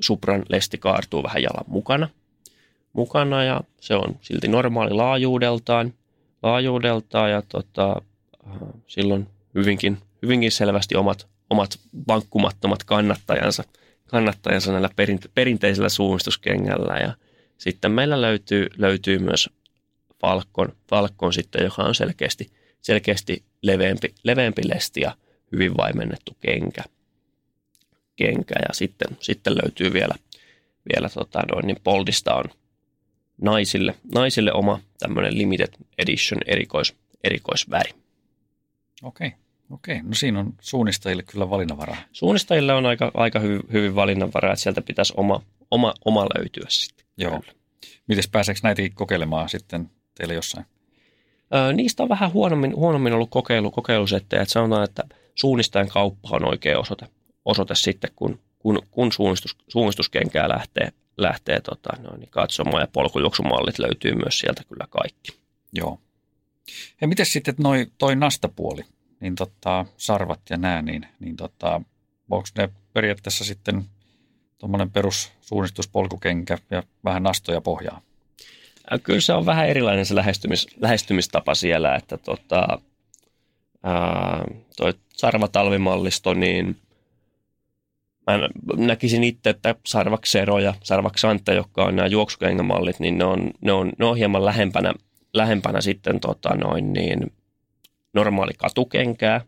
Supran 0.00 0.42
lesti 0.48 0.78
kaartuu 0.78 1.22
vähän 1.22 1.42
jalan 1.42 1.64
mukana. 1.66 2.08
mukana 2.92 3.44
ja 3.44 3.60
se 3.80 3.94
on 3.94 4.16
silti 4.20 4.48
normaali 4.48 4.90
laajuudeltaan, 4.90 5.94
laajuudeltaan 6.42 7.30
ja 7.30 7.42
tota, 7.42 8.02
silloin 8.86 9.26
hyvinkin 9.54 9.98
hyvinkin 10.22 10.52
selvästi 10.52 10.96
omat, 10.96 11.26
omat 11.50 11.78
vankkumattomat 12.08 12.84
kannattajansa, 12.84 13.64
kannattajansa 14.06 14.72
näillä 14.72 14.90
perinte- 14.96 15.30
perinteisellä 15.34 15.88
suunnistuskengällä. 15.88 16.98
Ja 16.98 17.14
sitten 17.58 17.92
meillä 17.92 18.22
löytyy, 18.22 18.66
löytyy 18.76 19.18
myös 19.18 19.50
Falcon, 20.20 20.72
Falcon 20.90 21.32
sitten, 21.32 21.64
joka 21.64 21.82
on 21.82 21.94
selkeästi, 21.94 22.50
selkeästi 22.80 23.42
leveämpi, 23.62 24.14
leveämpi 24.22 24.68
lesti 24.68 25.00
ja 25.00 25.16
hyvin 25.52 25.76
vaimennettu 25.76 26.36
kenkä. 26.40 26.82
Kenkä. 28.18 28.54
Ja 28.68 28.74
sitten, 28.74 29.16
sitten 29.20 29.54
löytyy 29.54 29.92
vielä, 29.92 30.14
vielä 30.94 31.08
tota 31.08 31.42
noin, 31.52 31.66
niin 31.66 31.76
Poldista 31.84 32.34
on 32.34 32.44
naisille, 33.42 33.94
naisille 34.14 34.52
oma 34.52 34.80
tämmöinen 34.98 35.38
limited 35.38 35.74
edition 35.98 36.40
erikois, 36.46 36.94
erikoisväri. 37.24 37.90
Okei. 39.02 39.32
Okei, 39.70 40.02
no 40.02 40.14
siinä 40.14 40.40
on 40.40 40.54
suunnistajille 40.60 41.22
kyllä 41.22 41.50
valinnanvaraa. 41.50 41.96
Suunnistajille 42.12 42.72
on 42.72 42.86
aika, 42.86 43.10
aika 43.14 43.38
hyvin, 43.38 43.60
hyvin 43.72 43.94
valinnanvaraa, 43.94 44.52
että 44.52 44.62
sieltä 44.62 44.82
pitäisi 44.82 45.12
oma, 45.16 45.42
oma, 45.70 45.94
oma 46.04 46.26
löytyä 46.38 46.66
sitten. 46.68 47.06
Joo. 47.18 47.42
Miten 48.06 48.24
pääseekö 48.32 48.60
näitä 48.62 48.82
kokeilemaan 48.94 49.48
sitten 49.48 49.90
teille 50.14 50.34
jossain? 50.34 50.66
Öö, 51.54 51.72
niistä 51.72 52.02
on 52.02 52.08
vähän 52.08 52.32
huonommin, 52.32 52.76
huonommin 52.76 53.12
ollut 53.12 53.30
kokeilu, 53.30 53.70
kokeilusettejä. 53.70 54.42
Että 54.42 54.52
sanotaan, 54.52 54.84
että 54.84 55.02
suunnistajan 55.34 55.88
kauppa 55.88 56.28
on 56.32 56.48
oikea 56.48 56.78
osoite, 56.78 57.06
osoite 57.48 57.74
sitten, 57.74 58.10
kun, 58.16 58.40
kun, 58.58 58.82
kun 58.90 59.12
suunnistus, 59.12 59.56
suunnistuskenkää 59.68 60.48
lähtee, 60.48 60.92
lähtee 61.16 61.60
tota, 61.60 61.90
noin, 62.02 62.20
niin 62.20 62.30
katsomaan 62.30 62.80
ja 62.80 62.88
polkujuoksumallit 62.92 63.78
löytyy 63.78 64.14
myös 64.14 64.38
sieltä 64.38 64.62
kyllä 64.68 64.86
kaikki. 64.90 65.38
Joo. 65.72 66.00
Ja 67.00 67.08
miten 67.08 67.26
sitten 67.26 67.54
noi, 67.58 67.86
toi 67.98 68.16
nastapuoli? 68.16 68.84
niin 69.20 69.34
tota, 69.34 69.84
sarvat 69.96 70.40
ja 70.50 70.56
nää, 70.56 70.82
niin, 70.82 71.06
niin 71.20 71.36
tota, 71.36 71.80
onko 72.30 72.48
ne 72.58 72.68
periaatteessa 72.92 73.44
sitten 73.44 73.84
tuommoinen 74.58 74.90
perussuunnistuspolkukenkä 74.90 76.58
ja 76.70 76.82
vähän 77.04 77.22
nastoja 77.22 77.60
pohjaa? 77.60 78.00
Kyllä 79.02 79.20
se 79.20 79.32
on 79.32 79.46
vähän 79.46 79.68
erilainen 79.68 80.06
se 80.06 80.14
lähestymis, 80.14 80.66
lähestymistapa 80.80 81.54
siellä, 81.54 81.94
että 81.94 82.18
tota, 82.18 82.78
ää, 83.82 84.44
toi 84.76 84.94
sarvatalvimallisto, 85.16 86.34
niin 86.34 86.76
mä 88.28 88.48
näkisin 88.76 89.24
itse, 89.24 89.50
että 89.50 89.74
Sarvaksero 89.86 90.58
ja 90.58 90.74
Sarvaksante, 90.82 91.54
jotka 91.54 91.84
on 91.84 91.96
nämä 91.96 92.06
juoksukengämallit, 92.06 93.00
niin 93.00 93.18
ne 93.18 93.24
on, 93.24 93.50
ne 93.60 93.72
on, 93.72 93.92
ne 93.98 94.04
on 94.04 94.16
hieman 94.16 94.44
lähempänä, 94.44 94.94
lähempänä 95.32 95.80
sitten 95.80 96.20
tota 96.20 96.54
noin 96.54 96.92
niin, 96.92 97.32
normaali 98.14 98.52
katukenkää, 98.58 99.40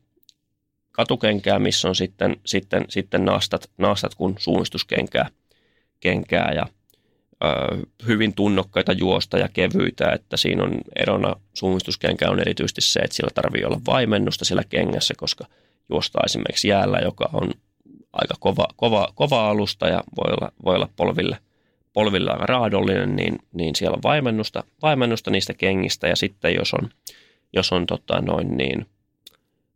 katukenkää, 0.93 1.59
missä 1.59 1.89
on 1.89 1.95
sitten, 1.95 2.37
sitten, 2.47 2.85
sitten 2.89 3.25
naastat, 3.25 3.71
naastat 3.79 4.15
kuin 4.15 4.35
suunnistuskenkää 4.39 5.29
kenkää 6.01 6.53
ja 6.53 6.67
ö, 7.45 7.87
hyvin 8.07 8.35
tunnokkaita 8.35 8.93
juosta 8.93 9.39
ja 9.39 9.49
kevyitä, 9.49 10.13
että 10.13 10.37
siinä 10.37 10.65
on 10.65 10.81
erona 10.97 11.37
suunnistuskenkä 11.55 12.31
on 12.31 12.41
erityisesti 12.41 12.81
se, 12.81 13.01
että 13.01 13.17
sillä 13.17 13.31
tarvii 13.35 13.65
olla 13.65 13.81
vaimennusta 13.87 14.45
siellä 14.45 14.65
kengässä, 14.69 15.15
koska 15.17 15.45
juostaa 15.89 16.23
esimerkiksi 16.25 16.69
jäällä, 16.69 16.99
joka 16.99 17.31
on 17.33 17.51
aika 18.13 18.35
kova, 18.41 18.67
kova, 18.77 19.09
kova 19.15 19.51
alusta 19.51 19.89
ja 19.89 20.05
voi 20.17 20.33
olla, 20.33 20.53
voi 20.65 20.75
olla 20.75 20.89
polville, 20.97 21.39
polville 21.93 22.31
aika 22.31 22.47
raadollinen, 22.47 23.17
niin, 23.17 23.39
niin 23.53 23.75
siellä 23.75 23.95
on 23.95 24.03
vaimennusta, 24.03 24.65
vaimennusta 24.83 25.31
niistä 25.31 25.55
kengistä 25.55 26.09
ja 26.09 26.17
sitten 26.17 26.55
jos 26.55 26.75
on 26.75 26.91
jos 27.53 27.73
on 27.73 27.87
tota, 27.87 28.21
noin 28.21 28.57
niin, 28.57 28.87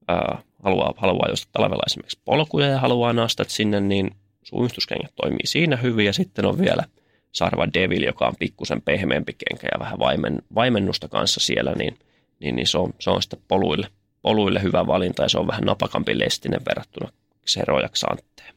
ää, 0.09 0.43
haluaa, 0.63 0.95
haluaa 0.97 1.29
jos 1.29 1.49
talvella 1.53 1.83
esimerkiksi 1.87 2.21
polkuja 2.25 2.67
ja 2.67 2.81
haluaa 2.81 3.13
nastat 3.13 3.51
sinne, 3.51 3.81
niin 3.81 4.11
suunnistuskengät 4.43 5.13
toimii 5.15 5.47
siinä 5.47 5.77
hyvin 5.77 6.07
ja 6.07 6.13
sitten 6.13 6.45
on 6.45 6.59
vielä 6.59 6.85
Sarva 7.33 7.69
Devil, 7.75 8.03
joka 8.03 8.27
on 8.27 8.37
pikkusen 8.39 8.83
pehmeämpi 8.83 9.33
kenkä 9.33 9.69
ja 9.73 9.79
vähän 9.79 9.99
vaimen, 9.99 10.43
vaimennusta 10.55 11.09
kanssa 11.09 11.41
siellä, 11.41 11.73
niin, 11.73 11.99
niin, 12.41 12.57
niin 12.57 12.67
se, 12.67 12.79
on, 12.79 12.95
se 12.99 13.11
on 13.11 13.23
sitten 13.23 13.41
poluille, 13.49 13.89
poluille 14.23 14.63
hyvä 14.63 14.87
valinta 14.87 15.23
ja 15.23 15.29
se 15.29 15.39
on 15.39 15.47
vähän 15.47 15.65
napakampi 15.65 16.19
lestinen 16.19 16.61
verrattuna 16.69 17.13
Xero 17.51 17.81
ja 17.81 17.89
Xanteen. 17.89 18.55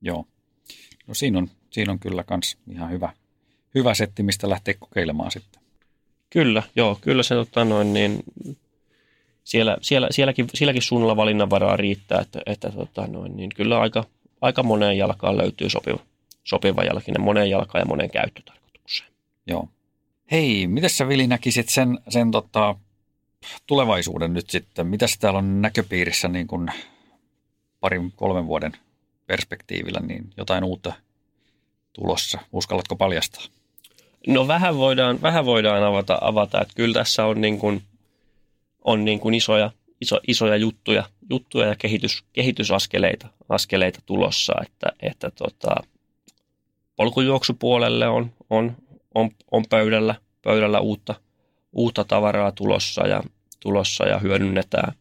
Joo. 0.00 0.26
No 1.06 1.14
siinä 1.14 1.38
on, 1.38 1.48
siinä 1.70 1.92
on 1.92 1.98
kyllä 1.98 2.22
kans 2.22 2.58
ihan 2.72 2.90
hyvä, 2.90 3.12
hyvä 3.74 3.94
setti, 3.94 4.22
mistä 4.22 4.50
lähtee 4.50 4.74
kokeilemaan 4.74 5.30
sitten. 5.30 5.62
Kyllä, 6.30 6.62
joo, 6.76 6.98
kyllä 7.00 7.22
se 7.22 7.34
tota 7.34 7.64
noin, 7.64 7.92
niin 7.92 8.22
siellä, 9.44 9.76
siellä, 9.80 10.08
sielläkin, 10.10 10.46
sielläkin 10.54 10.82
suunnalla 10.82 11.16
valinnanvaraa 11.16 11.76
riittää, 11.76 12.20
että, 12.20 12.40
että 12.46 12.70
tota 12.70 13.06
noin, 13.06 13.36
niin 13.36 13.50
kyllä 13.56 13.80
aika, 13.80 14.04
aika 14.40 14.62
moneen 14.62 14.98
jalkaan 14.98 15.38
löytyy 15.38 15.70
sopiva, 15.70 15.98
sopiva 16.44 16.82
jalkinen, 16.82 17.20
moneen 17.20 17.50
jalkaan 17.50 17.82
ja 17.82 17.86
moneen 17.86 18.10
käyttötarkoitukseen. 18.10 19.10
Joo. 19.46 19.68
Hei, 20.30 20.66
miten 20.66 20.90
sä 20.90 21.08
Vili 21.08 21.26
näkisit 21.26 21.68
sen, 21.68 21.98
sen 22.08 22.30
tota, 22.30 22.74
tulevaisuuden 23.66 24.34
nyt 24.34 24.50
sitten? 24.50 24.86
Mitäs 24.86 25.18
täällä 25.18 25.38
on 25.38 25.62
näköpiirissä 25.62 26.28
niin 26.28 26.46
kuin 26.46 26.68
parin, 27.80 28.12
kolmen 28.16 28.46
vuoden 28.46 28.72
perspektiivillä, 29.26 30.00
niin 30.00 30.30
jotain 30.36 30.64
uutta 30.64 30.92
tulossa? 31.92 32.38
Uskallatko 32.52 32.96
paljastaa? 32.96 33.42
No 34.26 34.48
vähän 34.48 34.76
voidaan, 34.76 35.22
vähän 35.22 35.44
voidaan 35.44 35.84
avata, 35.84 36.18
avata, 36.20 36.60
että 36.60 36.74
kyllä 36.76 36.94
tässä 36.94 37.24
on, 37.24 37.40
niin 37.40 37.58
kuin, 37.58 37.82
on 38.84 39.04
niin 39.04 39.20
kuin 39.20 39.34
isoja, 39.34 39.70
iso, 40.00 40.20
isoja 40.26 40.56
juttuja, 40.56 41.04
juttuja 41.30 41.66
ja 41.66 41.76
kehitys, 41.76 42.24
kehitysaskeleita 42.32 43.28
askeleita 43.48 44.00
tulossa, 44.06 44.52
että, 44.62 44.92
että 45.02 45.30
tota, 45.30 45.74
polkujuoksupuolelle 46.96 48.08
on, 48.08 48.32
on, 48.50 48.76
on, 49.14 49.30
on 49.50 49.64
pöydällä, 49.70 50.14
pöydällä 50.42 50.80
uutta, 50.80 51.14
uutta 51.72 52.04
tavaraa 52.04 52.52
tulossa 52.52 53.06
ja, 53.06 53.22
tulossa 53.60 54.04
ja 54.04 54.18
hyödynnetään, 54.18 54.92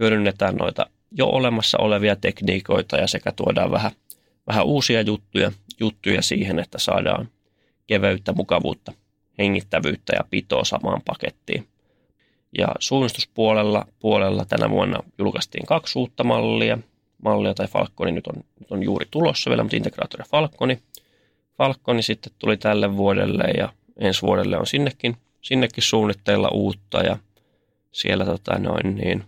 hyödynnetään 0.00 0.54
noita 0.56 0.86
jo 1.10 1.26
olemassa 1.26 1.78
olevia 1.78 2.16
tekniikoita 2.16 2.96
ja 2.96 3.06
sekä 3.06 3.32
tuodaan 3.32 3.70
vähän, 3.70 3.90
vähän 4.46 4.66
uusia 4.66 5.00
juttuja, 5.00 5.52
juttuja 5.80 6.22
siihen, 6.22 6.58
että 6.58 6.78
saadaan 6.78 7.28
keveyttä, 7.86 8.32
mukavuutta, 8.32 8.92
hengittävyyttä 9.38 10.12
ja 10.16 10.24
pitoa 10.30 10.64
samaan 10.64 11.02
pakettiin. 11.04 11.68
Ja 12.58 12.68
suunnistuspuolella 12.78 13.86
puolella 13.98 14.44
tänä 14.44 14.70
vuonna 14.70 15.02
julkaistiin 15.18 15.66
kaksi 15.66 15.98
uutta 15.98 16.24
mallia. 16.24 16.78
Mallia 17.24 17.54
tai 17.54 17.66
Falconi 17.66 18.12
nyt 18.12 18.26
on, 18.26 18.44
nyt 18.60 18.72
on 18.72 18.82
juuri 18.82 19.06
tulossa 19.10 19.50
vielä, 19.50 19.62
mutta 19.62 19.76
integraattori 19.76 20.24
Falconi. 20.30 20.78
Falconi 21.58 22.02
sitten 22.02 22.32
tuli 22.38 22.56
tälle 22.56 22.96
vuodelle 22.96 23.44
ja 23.44 23.72
ensi 23.96 24.22
vuodelle 24.22 24.58
on 24.58 24.66
sinnekin, 24.66 25.16
sinnekin 25.42 25.82
suunnitteilla 25.82 26.48
uutta 26.48 27.02
ja 27.02 27.16
siellä 27.92 28.24
tota 28.24 28.58
noin 28.58 28.94
niin, 28.94 29.24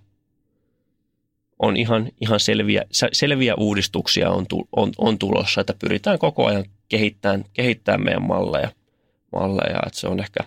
on 1.61 1.77
ihan, 1.77 2.09
ihan 2.21 2.41
selviä, 2.41 2.85
selviä 3.13 3.55
uudistuksia 3.55 4.31
on, 4.31 4.47
on, 4.77 4.93
on 4.99 5.19
tulossa, 5.19 5.61
että 5.61 5.75
pyritään 5.79 6.19
koko 6.19 6.47
ajan 6.47 6.65
kehittämään, 6.89 7.45
kehittämään 7.53 8.05
meidän 8.05 8.23
malleja, 8.23 8.73
malleja 9.33 9.83
että 9.87 9.99
se 9.99 10.09
on 10.09 10.21
ehkä, 10.21 10.45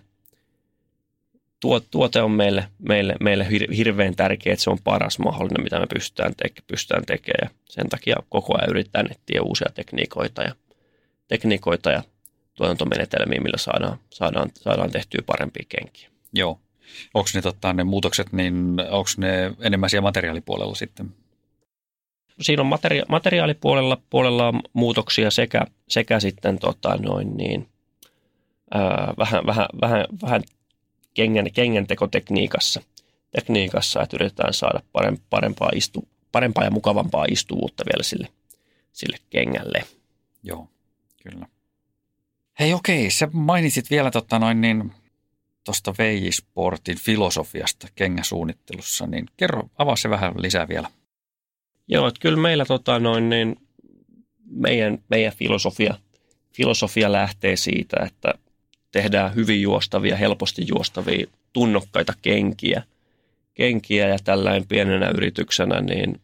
tuote 1.92 2.22
on 2.22 2.32
meille, 2.32 2.68
meille, 2.90 3.16
meille 3.20 3.48
hirveän 3.78 4.16
tärkeä, 4.16 4.54
että 4.54 4.64
se 4.64 4.70
on 4.70 4.80
paras 4.84 5.20
mahdollinen, 5.20 5.64
mitä 5.64 5.80
me 5.80 5.88
pystytään, 5.88 6.34
te- 6.36 6.64
pystytään 6.68 7.06
tekemään. 7.06 7.50
Ja 7.50 7.50
sen 7.66 7.90
takia 7.90 8.16
koko 8.30 8.58
ajan 8.58 8.70
yritetään 8.70 9.08
etsiä 9.12 9.42
uusia 9.42 9.68
tekniikoita 9.76 10.42
ja, 10.42 10.56
tekniikoita 11.28 11.92
ja 11.92 12.04
tuotantomenetelmiä, 12.54 13.42
millä 13.42 13.58
saadaan, 13.58 13.98
saadaan, 14.10 14.50
saadaan 14.56 14.92
tehtyä 14.92 15.22
parempia 15.26 15.66
kenkiä. 15.70 16.10
Joo. 16.34 16.60
Onko 17.14 17.30
ne, 17.34 17.42
tota, 17.42 17.74
ne 17.74 17.84
muutokset, 17.84 18.34
niin 18.34 18.76
onko 18.90 19.10
ne 19.18 19.54
enemmän 19.60 19.90
siellä 19.90 20.08
materiaalipuolella 20.08 20.76
sitten? 20.76 21.14
Siinä 22.42 22.62
on 22.62 22.68
materia- 22.68 23.06
materiaalipuolella 23.10 23.98
puolella 24.10 24.48
on 24.48 24.62
muutoksia 24.74 25.32
sekä, 25.32 25.66
sekä 25.88 26.20
sitten 26.20 26.60
tota, 26.60 26.98
noin 26.98 27.38
niin, 27.38 27.68
ää, 28.72 29.14
vähän, 29.18 29.46
vähän, 29.46 29.66
vähän, 29.82 30.06
vähän 30.22 30.42
kengän, 31.14 31.52
kengäntekotekniikassa, 31.54 32.82
tekniikassa, 33.32 34.04
että 34.04 34.18
yritetään 34.18 34.54
saada 34.54 34.80
parempaa, 35.30 35.70
istu, 35.76 36.08
parempaa 36.32 36.64
ja 36.64 36.72
mukavampaa 36.72 37.26
istuvuutta 37.30 37.84
vielä 37.86 38.04
sille, 38.04 38.28
sille 38.92 39.18
kengälle. 39.30 39.84
Joo, 40.44 40.68
kyllä. 41.24 41.46
Hei 42.60 42.74
okei, 42.74 43.12
sä 43.12 43.28
mainitsit 43.34 43.90
vielä 43.90 44.12
tota 44.12 44.40
noin 44.40 44.62
niin, 44.62 44.92
tuosta 45.64 45.94
Veijisportin 45.98 46.98
filosofiasta 46.98 47.88
kengäsuunnittelussa, 47.96 49.08
niin 49.08 49.26
kerro, 49.38 49.70
avaa 49.78 49.96
se 49.96 50.10
vähän 50.10 50.34
lisää 50.38 50.68
vielä. 50.68 50.88
Joo, 51.88 52.08
että 52.08 52.20
kyllä 52.20 52.38
meillä 52.38 52.66
tota 52.66 53.00
noin, 53.00 53.30
niin 53.30 53.56
meidän, 54.46 54.98
meidän 55.10 55.34
filosofia, 55.34 55.96
filosofia 56.54 57.12
lähtee 57.12 57.56
siitä, 57.56 57.98
että 58.06 58.34
tehdään 58.92 59.36
hyvin 59.36 59.62
juostavia, 59.62 60.16
helposti 60.16 60.66
juostavia, 60.68 61.28
tunnokkaita 61.54 62.14
kenkiä. 62.22 62.84
Kenkiä 63.54 64.08
ja 64.08 64.18
tällainen 64.24 64.68
pienenä 64.68 65.10
yrityksenä, 65.10 65.82
niin 65.82 66.22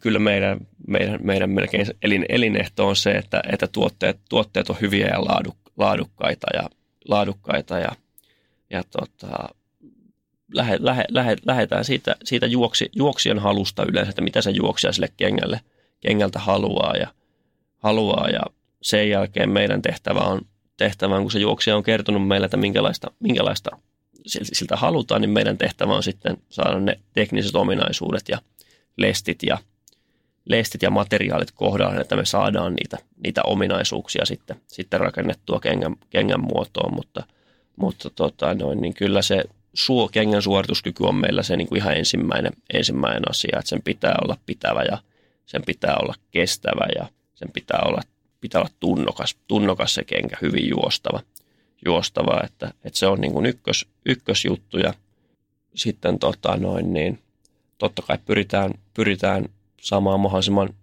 kyllä 0.00 0.18
meidän, 0.18 0.58
meidän, 0.86 1.20
meidän 1.22 1.50
melkein 1.50 1.86
elin, 2.02 2.26
elinehto 2.28 2.88
on 2.88 2.96
se, 2.96 3.10
että, 3.10 3.42
että 3.52 3.66
tuotteet, 3.66 4.18
tuotteet 4.28 4.70
on 4.70 4.76
hyviä 4.80 5.06
ja 5.06 5.24
laadukkaita 5.76 6.46
ja, 6.54 6.70
laadukkaita 7.08 7.78
ja, 7.78 7.88
ja 8.70 8.82
tota, 8.90 9.48
lähe, 10.54 10.76
lähe, 10.80 11.04
lähe, 11.08 11.36
lähdetään 11.46 11.84
siitä, 11.84 12.16
siitä 12.24 12.46
juoksi, 12.46 12.90
juoksijan 12.96 13.38
halusta 13.38 13.84
yleensä, 13.88 14.10
että 14.10 14.22
mitä 14.22 14.42
se 14.42 14.50
juoksija 14.50 14.92
sille 14.92 15.08
kengälle, 15.16 15.60
kengältä 16.00 16.38
haluaa 16.38 16.96
ja, 16.96 17.08
haluaa. 17.78 18.28
Ja 18.28 18.40
sen 18.82 19.10
jälkeen 19.10 19.50
meidän 19.50 19.82
tehtävä 19.82 20.20
on, 20.20 20.40
tehtävä 20.76 21.16
on, 21.16 21.22
kun 21.22 21.30
se 21.30 21.38
juoksija 21.38 21.76
on 21.76 21.82
kertonut 21.82 22.28
meille, 22.28 22.44
että 22.44 22.56
minkälaista, 22.56 23.10
minkälaista 23.20 23.70
siltä 24.26 24.76
halutaan, 24.76 25.20
niin 25.20 25.30
meidän 25.30 25.58
tehtävä 25.58 25.94
on 25.94 26.02
sitten 26.02 26.36
saada 26.48 26.80
ne 26.80 27.00
tekniset 27.12 27.56
ominaisuudet 27.56 28.28
ja 28.28 28.38
lestit 28.96 29.42
ja, 29.42 29.58
lestit 30.44 30.82
ja 30.82 30.90
materiaalit 30.90 31.50
kohdallaan, 31.50 32.00
että 32.00 32.16
me 32.16 32.24
saadaan 32.24 32.74
niitä, 32.74 32.98
niitä 33.24 33.42
ominaisuuksia 33.44 34.24
sitten, 34.24 34.60
sitten 34.66 35.00
rakennettua 35.00 35.60
kengän, 35.60 35.96
kengän 36.10 36.40
muotoon, 36.40 36.94
mutta, 36.94 37.24
mutta 37.80 38.10
tota, 38.10 38.54
noin, 38.54 38.80
niin 38.80 38.94
kyllä 38.94 39.22
se 39.22 39.44
suo, 39.74 40.08
kengän 40.08 40.42
suorituskyky 40.42 41.04
on 41.04 41.14
meillä 41.14 41.42
se 41.42 41.56
niin 41.56 41.68
kuin 41.68 41.78
ihan 41.78 41.96
ensimmäinen, 41.96 42.52
ensimmäinen 42.74 43.30
asia, 43.30 43.58
että 43.58 43.68
sen 43.68 43.82
pitää 43.82 44.14
olla 44.24 44.36
pitävä 44.46 44.82
ja 44.82 44.98
sen 45.46 45.62
pitää 45.66 45.96
olla 46.02 46.14
kestävä 46.30 46.86
ja 46.98 47.06
sen 47.34 47.48
pitää 47.52 47.80
olla, 47.84 48.02
pitää 48.40 48.60
olla 48.60 48.70
tunnokas, 48.80 49.36
tunnokas 49.48 49.94
se 49.94 50.04
kenkä, 50.04 50.36
hyvin 50.42 50.68
juostava, 50.68 51.20
juostava 51.84 52.40
että, 52.44 52.74
että 52.84 52.98
se 52.98 53.06
on 53.06 53.20
niin 53.20 53.32
kuin 53.32 53.46
ykkös, 53.46 53.86
ykkösjuttu 54.06 54.78
ja 54.78 54.94
sitten 55.74 56.18
tota 56.18 56.56
noin, 56.56 56.92
niin 56.92 57.18
totta 57.78 58.02
kai 58.02 58.18
pyritään, 58.26 58.74
pyritään 58.94 59.48
saamaan 59.80 60.20
mahdollisimman 60.20 60.74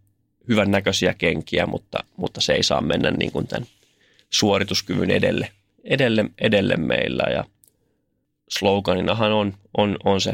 hyvän 0.47 0.71
näköisiä 0.71 1.13
kenkiä, 1.13 1.65
mutta, 1.65 2.03
mutta 2.17 2.41
se 2.41 2.53
ei 2.53 2.63
saa 2.63 2.81
mennä 2.81 3.11
niin 3.11 3.31
kuin 3.31 3.47
tämän 3.47 3.67
suorituskyvyn 4.29 5.11
edelle, 5.11 5.51
edelle, 5.85 6.25
edelle 6.41 6.75
meillä 6.77 7.23
ja 7.33 7.43
sloganinahan 8.49 9.31
on, 9.31 9.53
on, 9.77 9.97
on 10.03 10.21
se 10.21 10.33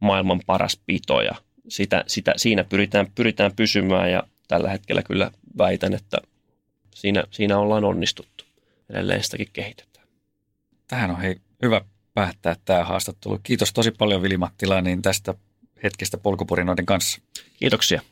maailman 0.00 0.40
paras 0.46 0.80
pito 0.86 1.20
ja 1.20 1.34
sitä, 1.68 2.04
sitä, 2.06 2.32
siinä 2.36 2.64
pyritään, 2.64 3.06
pyritään 3.14 3.52
pysymään 3.56 4.12
ja 4.12 4.22
tällä 4.48 4.70
hetkellä 4.70 5.02
kyllä 5.02 5.30
väitän, 5.58 5.94
että 5.94 6.18
siinä, 6.94 7.24
siinä 7.30 7.58
ollaan 7.58 7.84
onnistuttu. 7.84 8.44
Edelleen 8.90 9.22
sitäkin 9.22 9.48
kehitetään. 9.52 10.06
Tähän 10.88 11.10
on 11.10 11.20
hei, 11.20 11.36
hyvä 11.62 11.80
päättää 12.14 12.56
tämä 12.64 12.84
haastattelu. 12.84 13.40
Kiitos 13.42 13.72
tosi 13.72 13.90
paljon 13.90 14.22
Vili 14.22 14.36
Mattila 14.36 14.80
niin 14.80 15.02
tästä 15.02 15.34
hetkestä 15.82 16.18
polkupurinoiden 16.18 16.86
kanssa. 16.86 17.20
Kiitoksia. 17.58 18.02